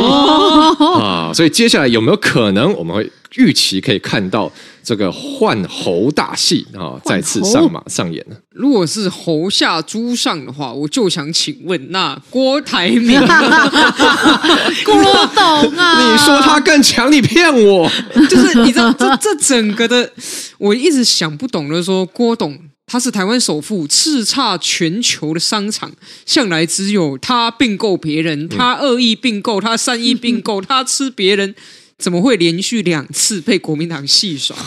[1.01, 4.51] 啊，所以接下来有没有可能我们会预期可以看到？
[4.83, 8.35] 这个换侯大戏啊，再次上马上演了。
[8.49, 13.21] 如果是侯下诸上的话，我就想请问，那郭台铭
[14.83, 17.89] 郭董啊，你说他更强，你骗我？
[18.29, 20.11] 就是你知道，这这整个的，
[20.57, 25.91] 我一直想不懂的，说郭董他是台湾首富，叱咤全球的商场，
[26.25, 31.55] 向来只有他并购别人，他恶意并购，他善意并购，他吃别人。
[31.97, 34.57] 怎么会连续两次被国民党戏耍？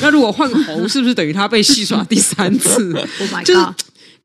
[0.00, 2.94] 那如果换侯，是不是等于他被戏耍第三次？
[3.20, 3.44] Oh my God.
[3.44, 3.66] 就是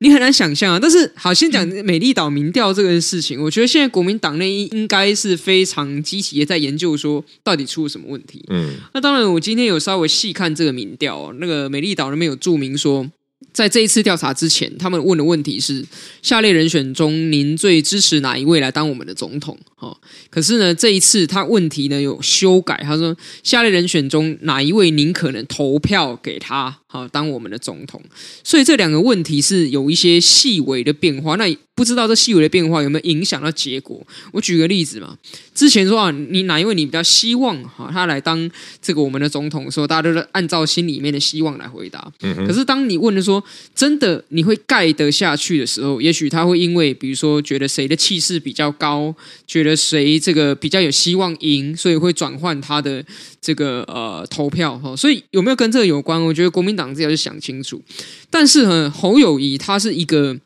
[0.04, 0.78] 你很难想象啊。
[0.78, 8.44] 但是，好，先讲 美丽岛民调这个事情，我觉得现在国民党内应该是非常积极的在研究说到底出了什么问题。
[8.50, 13.10] 嗯，那当然，我今天有稍微细看这个民调，那个美丽岛那边有注明说。
[13.52, 15.84] 在这一次调查之前，他们问的问题是：
[16.22, 19.56] 下列人选中，您最支持哪一位来当我们的总统？
[19.78, 19.96] 哦，
[20.28, 26.80] 可是呢，这一次他问题呢有修改，他说：下列人选中哪一位您可能投票给他？
[26.94, 28.00] 好，当我们的总统。
[28.44, 31.34] 所以这两个问题是有一些细微的变化。
[31.34, 34.00] 那不知道这细微的变化有没有影响到结果？
[34.30, 35.18] 我举个例子嘛，
[35.52, 38.48] 之前说啊，你哪一位你比较希望哈他来当
[38.80, 42.12] 这个我们的总统的时候，大家都是按照心里面的希望来回答。
[42.46, 43.42] 可是当你问的说
[43.74, 49.12] 真的你会盖得下去的时候，也许他会因为比如说觉得谁的气势比较高，
[49.44, 53.04] 觉得谁这个比较有希望赢，所以会转换他的
[53.44, 54.96] 这个呃投票哈。
[54.96, 56.18] 所以有没有跟这个有关？
[56.24, 57.82] 我觉得国民党自己要去想清楚。
[58.30, 60.38] 但是呢，侯友谊他是一个。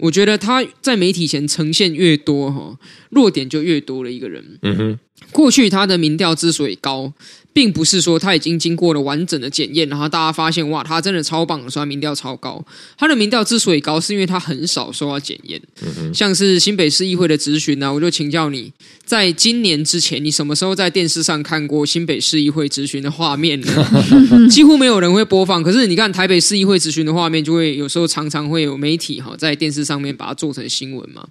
[0.00, 2.78] 我觉得他在媒体前呈现越多哈，
[3.10, 4.44] 弱点就越多的一个人。
[4.62, 4.98] 嗯哼，
[5.32, 7.12] 过去他的民调之所以高。
[7.58, 12.64] 并不是说他已经经过了完整的检验，然后大家发现哇，他真的超棒，所以他民调超高。
[12.96, 15.60] 他的民调之所以高，是因为他很少受到检验。
[15.82, 18.72] 嗯哼，像是新北市议会的质询呢，我就请教你，
[19.04, 23.66] 在今年之前，你什么时候在电视上看过新北市议会质询的画面呢？
[24.48, 25.60] 几乎没有人会播放。
[25.60, 31.26] 可是你看台北市议会质询的画面，就会有时候常常会有媒体哈在电视上面把它做成新闻嘛。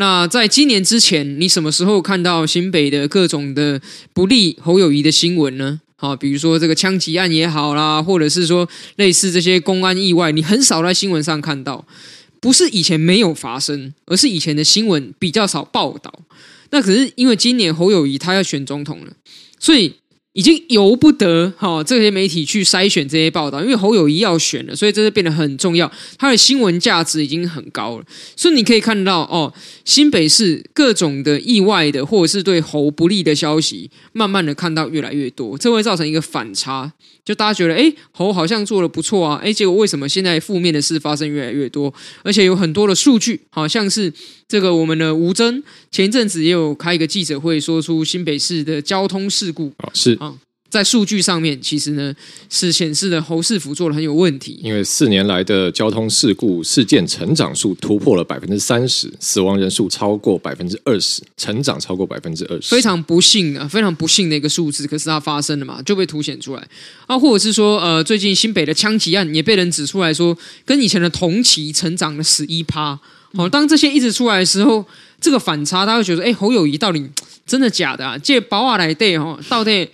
[0.00, 3.80] 那在今年之前，你什么时候看到新北的各种的
[4.12, 5.80] 不利侯友宜的新闻呢？
[5.96, 11.84] 好，比如说这个枪击案也好啦，或者是说类似这些公安意外，你很少在新闻上看到。
[12.40, 16.12] 不是以前没有发生，而是以前的新闻比较少报道。
[16.70, 19.12] 那可是因为今年侯友宜他要选总统了，
[19.58, 19.94] 所以。
[20.38, 25.90] 已经由不得哈这些媒体去筛选这些报道，因为侯友宜要选了，所以这是变得很重要。
[26.16, 28.04] 他的新闻价值已经很高了，
[28.36, 29.52] 所以你可以看到哦，
[29.84, 36.92] 新北市各种的意外的或者是对侯不利的消息，慢慢的看到越来越多，这会造成一个反差，
[37.24, 44.12] 就大家觉得哎，侯好像做得不错啊，哎，结果为什么现在负面的事发生越来越多，而且有很多的数据，好像是
[44.46, 45.60] 这个我们的吴征
[45.90, 50.16] 前一阵子也有开一个记者会，说出新北市的交通事故是。
[50.70, 52.14] 在数据上面，其实呢
[52.50, 54.60] 是显示的侯世福做的很有问题。
[54.62, 64.86] 因为四年来的交通事故事件成长数突破了百分之三十，死亡人数超过百分之二十，成长超过百分之二十，非常不幸啊，非常不幸的一个数字。
[64.86, 66.62] 可是它发生了嘛，就被凸显出来
[67.06, 73.00] 啊，或者是说，呃，最近新北的枪击案也被人指出来说，跟以前的同期成长了十一趴。
[73.32, 74.84] 好，当这些一直出来的时候，
[75.18, 77.02] 这个反差，他会觉得，哎，侯友谊到底
[77.46, 78.18] 真的假的啊？
[78.18, 79.88] 借宝瓦来对哈，到底？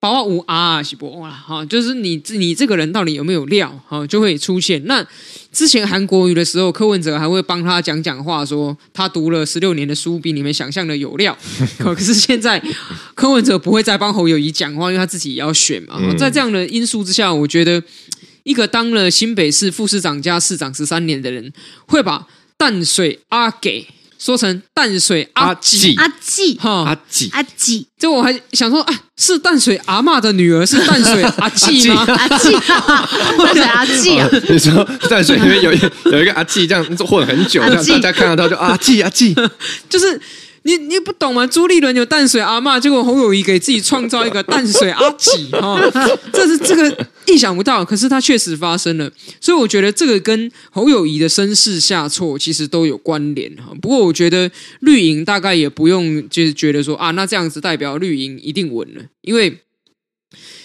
[0.00, 4.80] 包括五啊，是不啦哈，就是你你这个人到底有没有料哈，就会出现。
[4.84, 5.04] 那
[5.50, 11.36] 之前韩国瑜的时候，柯文哲还会帮他讲讲话，说他读了十六年的书，比你们想象的有料。
[11.78, 12.62] 可是现在
[13.16, 16.00] 柯文哲不会再帮侯友谊讲话，因为他自己也要选嘛。
[16.16, 17.82] 在这样的因素之下，我觉得
[18.44, 21.52] 一个当了新北市副市长加市长十三年的人，
[21.86, 23.84] 会把淡水阿给。
[24.18, 25.94] 说成淡水阿纪。
[25.96, 26.58] 阿纪。
[26.58, 26.84] 哈。
[26.84, 27.30] 阿纪。
[27.32, 32.04] 阿纪，就我还想说啊，是淡水阿嬷的女儿是淡水阿纪吗？
[32.06, 34.28] 阿纪，淡水阿纪啊！
[34.48, 35.72] 你说淡水里面有
[36.12, 39.34] 有一个阿纪，这样混很久，这样大家看到他就阿纪阿纪，
[39.88, 40.20] 就是。
[40.68, 41.46] 你你不懂吗？
[41.46, 45.80] 朱立伦有淡水阿嬷，结果侯友宜给自己创造一个淡水阿纪 哈，
[46.30, 49.10] 这是这个意想不到，可是它确实发生了，
[49.40, 53.72] 所以我觉得这个跟侯友宜的身世下挫其实都有关联哈。
[53.80, 54.50] 不过我觉得
[54.80, 59.60] 绿营大概也不用就是觉得说啊，那这样子代表绿营一定稳了，因为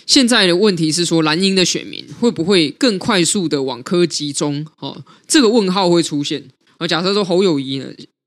[0.06, 4.66] 现在的问题是说蓝营的选民会不会更快速的往科集中？
[4.76, 6.44] 哈，这个问号会出现。
[6.78, 7.86] 而假设说侯友宜呢？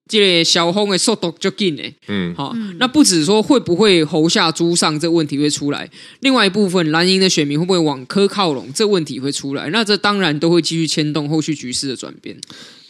[0.09, 5.91] 这个小红的速度就紧嘞，嗯，好，那不止说会不会侯下朱上这个问题会出来，
[6.21, 12.37] 另外一部分蓝营的选民会不会往科靠拢，这个问题会出来，那这当然都会继续牵动后续局势的转变。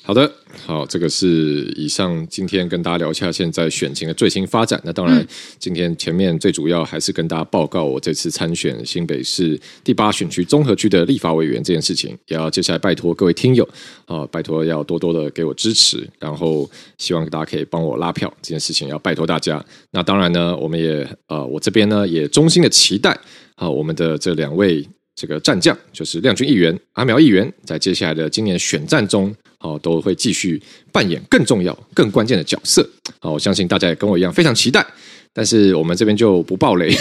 [0.07, 0.33] 好的，
[0.65, 4.81] 好，这个是以上今天跟大家聊一下现在选情的最新发展。
[4.85, 5.27] 那当然，
[5.59, 12.17] 今天前面最主要还是跟大家报告我这次参选新北市第八选区综合区的立法委员这件事情。
[12.29, 13.69] 也要接下来拜托各位听友
[14.05, 19.61] 啊，拜托要多多的给我支持，然后希望大家可以帮我拉票，这件事情要拜托大家。
[19.91, 23.11] 那当然呢，我们也呃，我这边呢也衷心的期待
[23.57, 29.35] 啊，我们的这两位这个战将，就是亮君议员、阿苗议员，在接下来的今年选战中。
[29.67, 30.63] 好，都会继续
[30.93, 32.89] 扮演更重要、更关键的角色。
[33.19, 34.87] 好，我相信大家也跟我一样非常期待。
[35.33, 36.97] 但是我们这边就不爆雷。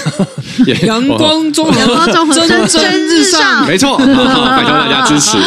[0.84, 5.38] 阳光中，阳光中，蒸蒸日上，没错， 拜托大家支持。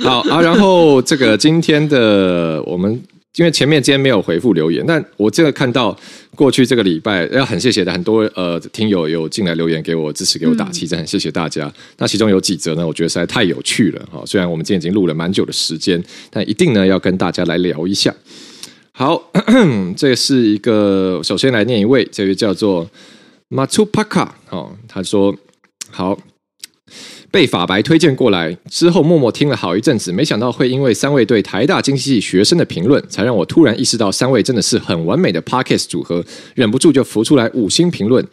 [0.02, 3.02] 好啊，然后这个今天的我们。
[3.36, 5.96] 因为前面今天没有回复留言，但我这个看到
[6.36, 11.72] 过去这个礼拜要很谢谢的很多呃听友有进来留言给我支持给我打气，真的很谢谢大家。
[11.98, 14.22] 那其中有几则呢，我觉得实在太有趣了哈。
[14.24, 18.14] 虽然我们今天已经录了蛮久的时间，但一定呢要跟大家来聊一下。
[18.92, 22.88] 好，咳 咳这是一个首先来念一位，这位叫做
[23.50, 25.34] Matsupaka 哦，他说
[25.90, 26.16] 好。
[27.34, 36.24] 被法白推荐过来之后，默默听了好一阵子，没想到会因为三位对台大经济系学生的评论，才让我突然意识到三位真的是很完美的 p o c k e t 组合，
[36.54, 38.24] 忍不住就浮出来五星评论。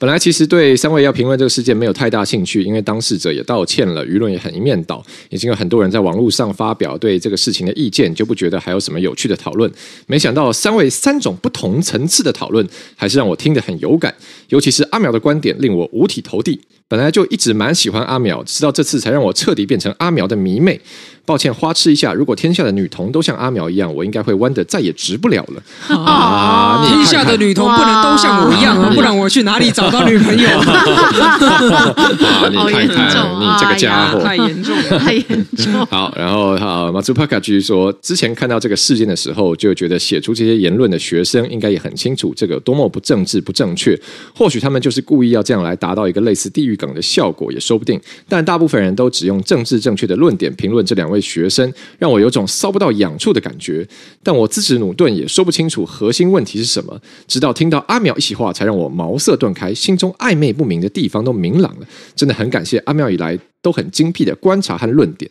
[0.00, 9.70] 本来其实对三位要评论这个事件没有太大兴趣，因为当事者也道歉了，舆论也很一面倒，已经有很多人在网络上发表对这个事情的意见，就不觉得还有什么有趣的讨论。
[10.06, 14.14] 没想到三位三种不同层次的讨论，还是让我听得很有感，
[14.48, 16.58] 尤其是阿苗的观点令我五体投地。
[16.88, 20.80] 本来就一直蛮喜欢阿苗，直到这次才让我彻底变成阿苗的迷妹。
[21.24, 22.12] 抱歉，花痴一下。
[22.12, 25.96] 如果天下的女童都像阿苗一样，我应该会弯的再也直不了了。
[25.96, 26.84] 啊！
[26.88, 30.48] 天下的女童不能都像我一样啊，不然我去哪里找到女朋友？
[30.58, 32.48] 啊！
[32.50, 33.04] 你太太，
[33.38, 35.86] 你这个家伙，太严重了，太严重。
[35.86, 43.96] 好，然后好，马祖帕卡继续说，之前看到这个事件的时候，就觉得写出这些言论的学生应该也很清楚，这个多么不政治不正确。
[44.34, 48.00] 或许他们就是故意要这样来达到一个类似地狱梗的效果，也说不定。
[48.28, 51.19] 但大部分人都只用政治正确的论点评论这两位。
[51.20, 53.86] 学生让我有种搔不到痒处的感觉，
[54.22, 57.00] 但我自己努顿也说不清楚核心问题是什么。
[57.26, 61.86] 直到听到阿淼一席话，才让我茅塞顿开，心中暧昧不明的地方都明朗了。
[62.14, 65.30] 真的很感谢阿苗以来都很精辟的观察和论点。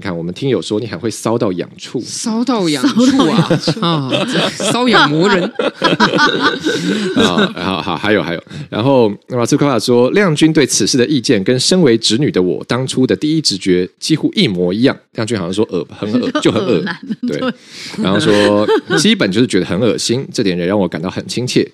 [0.00, 4.08] 你看，我们听友说你还会骚到痒处，骚到痒 处啊啊！
[4.56, 5.42] 搔痒魔人
[7.16, 7.52] 啊！
[7.54, 14.96] 好好，还有还有，然后马斯克卡说，亮君对此事的意见跟身为直女的我当初的第一直觉几乎一模一样。
[15.16, 16.82] 亮君好像说恶很恶，就很恶，
[17.28, 17.38] 对。
[18.02, 21.70] 然后说基本就是觉得很恶心，这点也让我感到很亲切。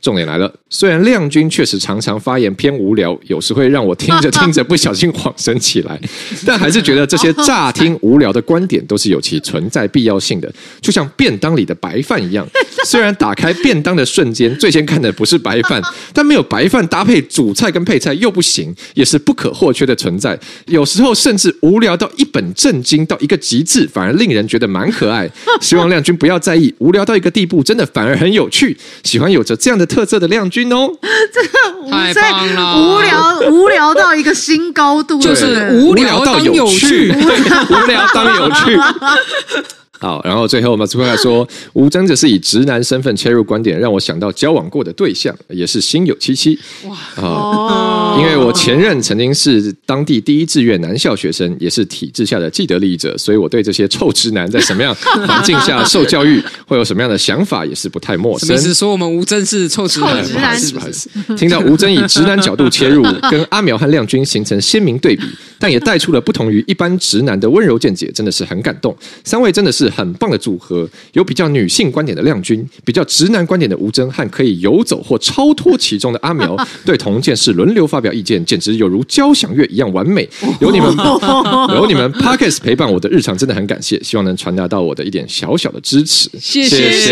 [0.00, 6.00] 重点来了，虽然亮君确实常常发言偏无聊，有时会让我听着听着不小心恍神起来，
[6.46, 12.46] 但还是觉得这些乍听无聊的观点都是有其存在必要性的，就像便当里的白饭一样。
[12.86, 15.82] 虽然打开便当的瞬间，最先看的不是白饭，
[16.14, 20.38] 但没有白饭搭配主菜跟配菜又不行，也是不可或缺的存在。
[20.66, 25.30] 有时候甚至无聊到一本正经到一个极致，反而令人觉得蛮可爱。
[25.60, 28.74] 希望亮君不要在意，无聊到一个地步，真的反而很有趣。
[29.02, 29.73] 喜欢有着这样。
[29.78, 30.88] 的特色的亮君哦，
[31.32, 32.76] 这个太棒了！
[32.76, 38.78] 无聊无聊到一个新高度，就是无聊到有趣，无聊当有趣。
[40.04, 46.58] 好，然后最后我们马斯克说，吴峥则是以直男身份切入观点，让我想到交往过的对象也是心有戚戚。
[46.84, 48.18] 哇啊！
[48.20, 56.38] 因为我前任曾经是当地第一志愿男校学生，也是体制下的既得利益者，所以我对这些臭直男在什么样环境下受教育，
[56.68, 58.46] 会有什么样的想法，也是不太陌生。
[58.46, 58.74] 什么意思？
[58.74, 60.22] 说我们吴峥是臭直男？
[60.22, 61.08] 不好意思，不好意思。
[61.34, 65.24] 听到吴征以直男角度切入，跟阿苗和亮君形成鲜明对比，
[65.64, 68.94] 但也带出了不同于一般直男的温柔见解，真的是很感动。
[69.24, 69.90] 三位真的是。
[69.94, 80.28] 很棒的组合，有比较女性观点的亮君，比较直男观点的吴峥，和可以游走或超脱其中的阿苗， 对同一件事轮流发表意见，简直有如交响乐一样完美。
[80.60, 80.92] 有你们，
[81.76, 86.28] 有你们 Podcast 陪伴我的日常，真的很感谢，希望能传达到我的一点小小的支持。
[86.40, 87.06] 谢谢，谢谢，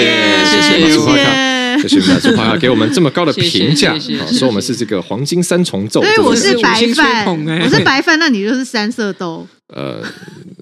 [0.44, 3.98] 谢谢，谢谢，谢谢苏帕卡给我们这么高的评价，
[4.30, 6.02] 说我们是这个黄金三重奏。
[6.02, 7.26] 所以我是白饭，
[7.62, 9.46] 我是白饭，那你就是三色豆。
[9.74, 10.02] 呃，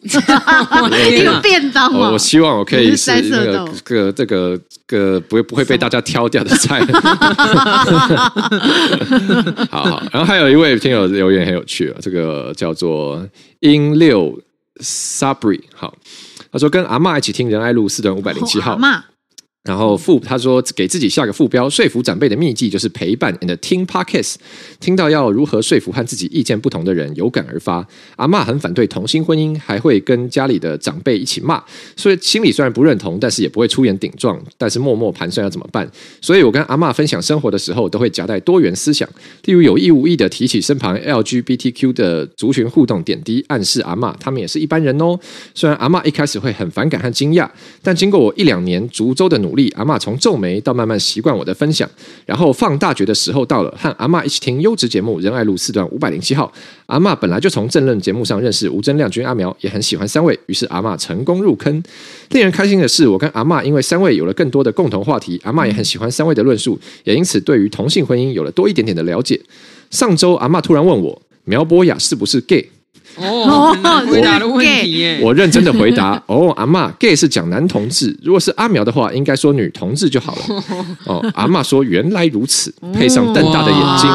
[0.06, 2.10] 一个便当嘛。
[2.10, 4.56] 我希望我可以是那个个这个
[4.86, 6.80] 个不会不会被大家挑掉的菜。
[9.70, 13.26] 好好，然后还有一位听友留言很有趣啊，这个叫做
[13.60, 14.38] 英六
[14.80, 15.92] Sabri，好，
[16.52, 18.78] 他说跟阿妈一起听仁爱路四段五百零七号。
[19.62, 24.36] 然后副他说给自己下个副标，说服长辈的秘技就是陪伴 and 听 podcast，
[24.80, 27.86] 听到要如何说服和自己意见不同的人，有感而发。
[28.16, 31.62] 阿嬷很反对同性婚姻，还会跟家里的长辈一起骂，
[31.94, 35.86] 所以心里虽然不认同，但是也不会出言顶撞，但是默默盘算要怎么办。
[36.22, 39.06] 所以我跟阿嬷分享生活的时候，都会夹带多元思想，
[39.44, 45.20] 例如有意无意的提起身旁 LGBTQ 的族群互动点滴，暗示阿嬷他们也是一般人哦。
[45.54, 47.46] 虽然阿嬷一开始会很反感和惊讶，
[47.82, 51.88] 但经过我一两年逐周的努努力，阿嬷从皱眉到慢慢习惯我的分享，
[52.24, 56.46] 然后放大觉的时候到了，和阿嬷一起听优质节目《仁爱路四段五百零七号》。
[56.86, 61.82] 阿嬷本来就从政论节目上认识吴真、亮君、阿苗，也很喜欢三位，于是阿嬷成功入坑。
[62.30, 69.40] 令人开心的是，我跟阿嬷因为三位有了更多的共同话题，阿嬷也很喜欢三位的论述，也因此对于同性婚姻有了多一点点的了解。
[69.90, 72.68] 上周阿嬷突然问我苗博雅是不是 gay？
[73.16, 73.74] 哦，
[74.08, 75.20] 回答的问题耶！
[75.22, 80.42] 我认真的回答：哦，阿嬷，gay 是讲男同志，如果是阿苗的话，应该说女同志就好了。
[81.06, 84.10] 哦，阿嬷说原来如此，配上瞪大的眼睛。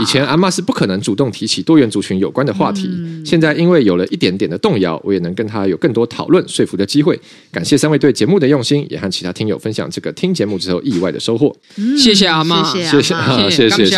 [0.00, 2.88] 以前阿嬷是不可能主动提起多元族群有关的话题，
[3.24, 7.20] 现在因为有了一点点的动摇，我也能跟她有更多讨论说服的机会。
[7.52, 11.54] 感谢三位对节目的用心，也和其他听友分享这个听节目之后意外的收获。
[11.98, 13.88] 谢谢阿嬷，谢谢，谢谢，谢谢，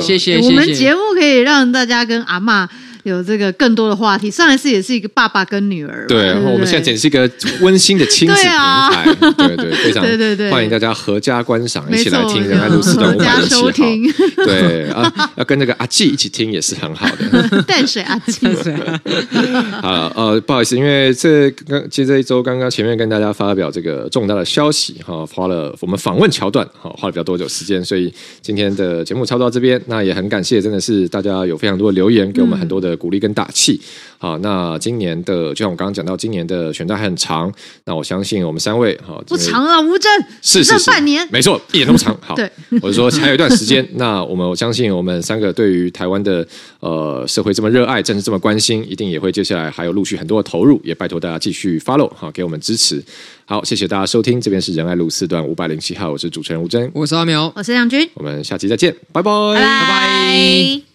[0.00, 0.40] 谢谢，谢谢。
[0.40, 2.68] 我们节目可以让大家跟阿嬷。
[3.04, 7.30] 有这个更多的话题，上一次也是一个爸爸跟女儿，对，然后我们现在简直是一个
[7.60, 10.50] 温馨的亲子平台，对对， 非常对对对。
[10.50, 13.70] 欢迎大家合家观赏，一起来听《仁爱路四段五百零七号》，
[14.44, 18.46] 对啊，要跟那个阿纪一起听也是很好的， 淡水阿纪，
[19.80, 32.89] 好呃，不好意思，因为这刚其实这一周刚刚前面跟大家发表这个重大的消息哈，花了我们访问桥段哈，花了比较多久时间，所以今天的节目差不多到这边，那也很感谢，真的是大家有非常多的留言给我们很多的。
[32.96, 33.80] 鼓励跟打气，
[34.18, 37.52] 好，那今年的就像我刚刚讲到，今年的选战还很长，
[37.84, 40.08] 那我相信我们三位，好，不长啊，吴峥，
[40.42, 42.50] 是是是，半年，没错，一点都不长，好，对，
[42.82, 46.46] 我就说还有一段时间， 那我们我相信我们三个对于台湾的
[46.80, 53.02] 呃社会这么热爱，政治这么关心，一定也会接下来还有陆续很多的投入，也拜托大家继续 follow，好，给我们支持，
[53.44, 60.89] 好，谢谢大家收听，这边是仁爱路四段五百零七号，我是主持人吴峥，我是阿苗，我是亮君，我们下期再见，拜拜，拜拜。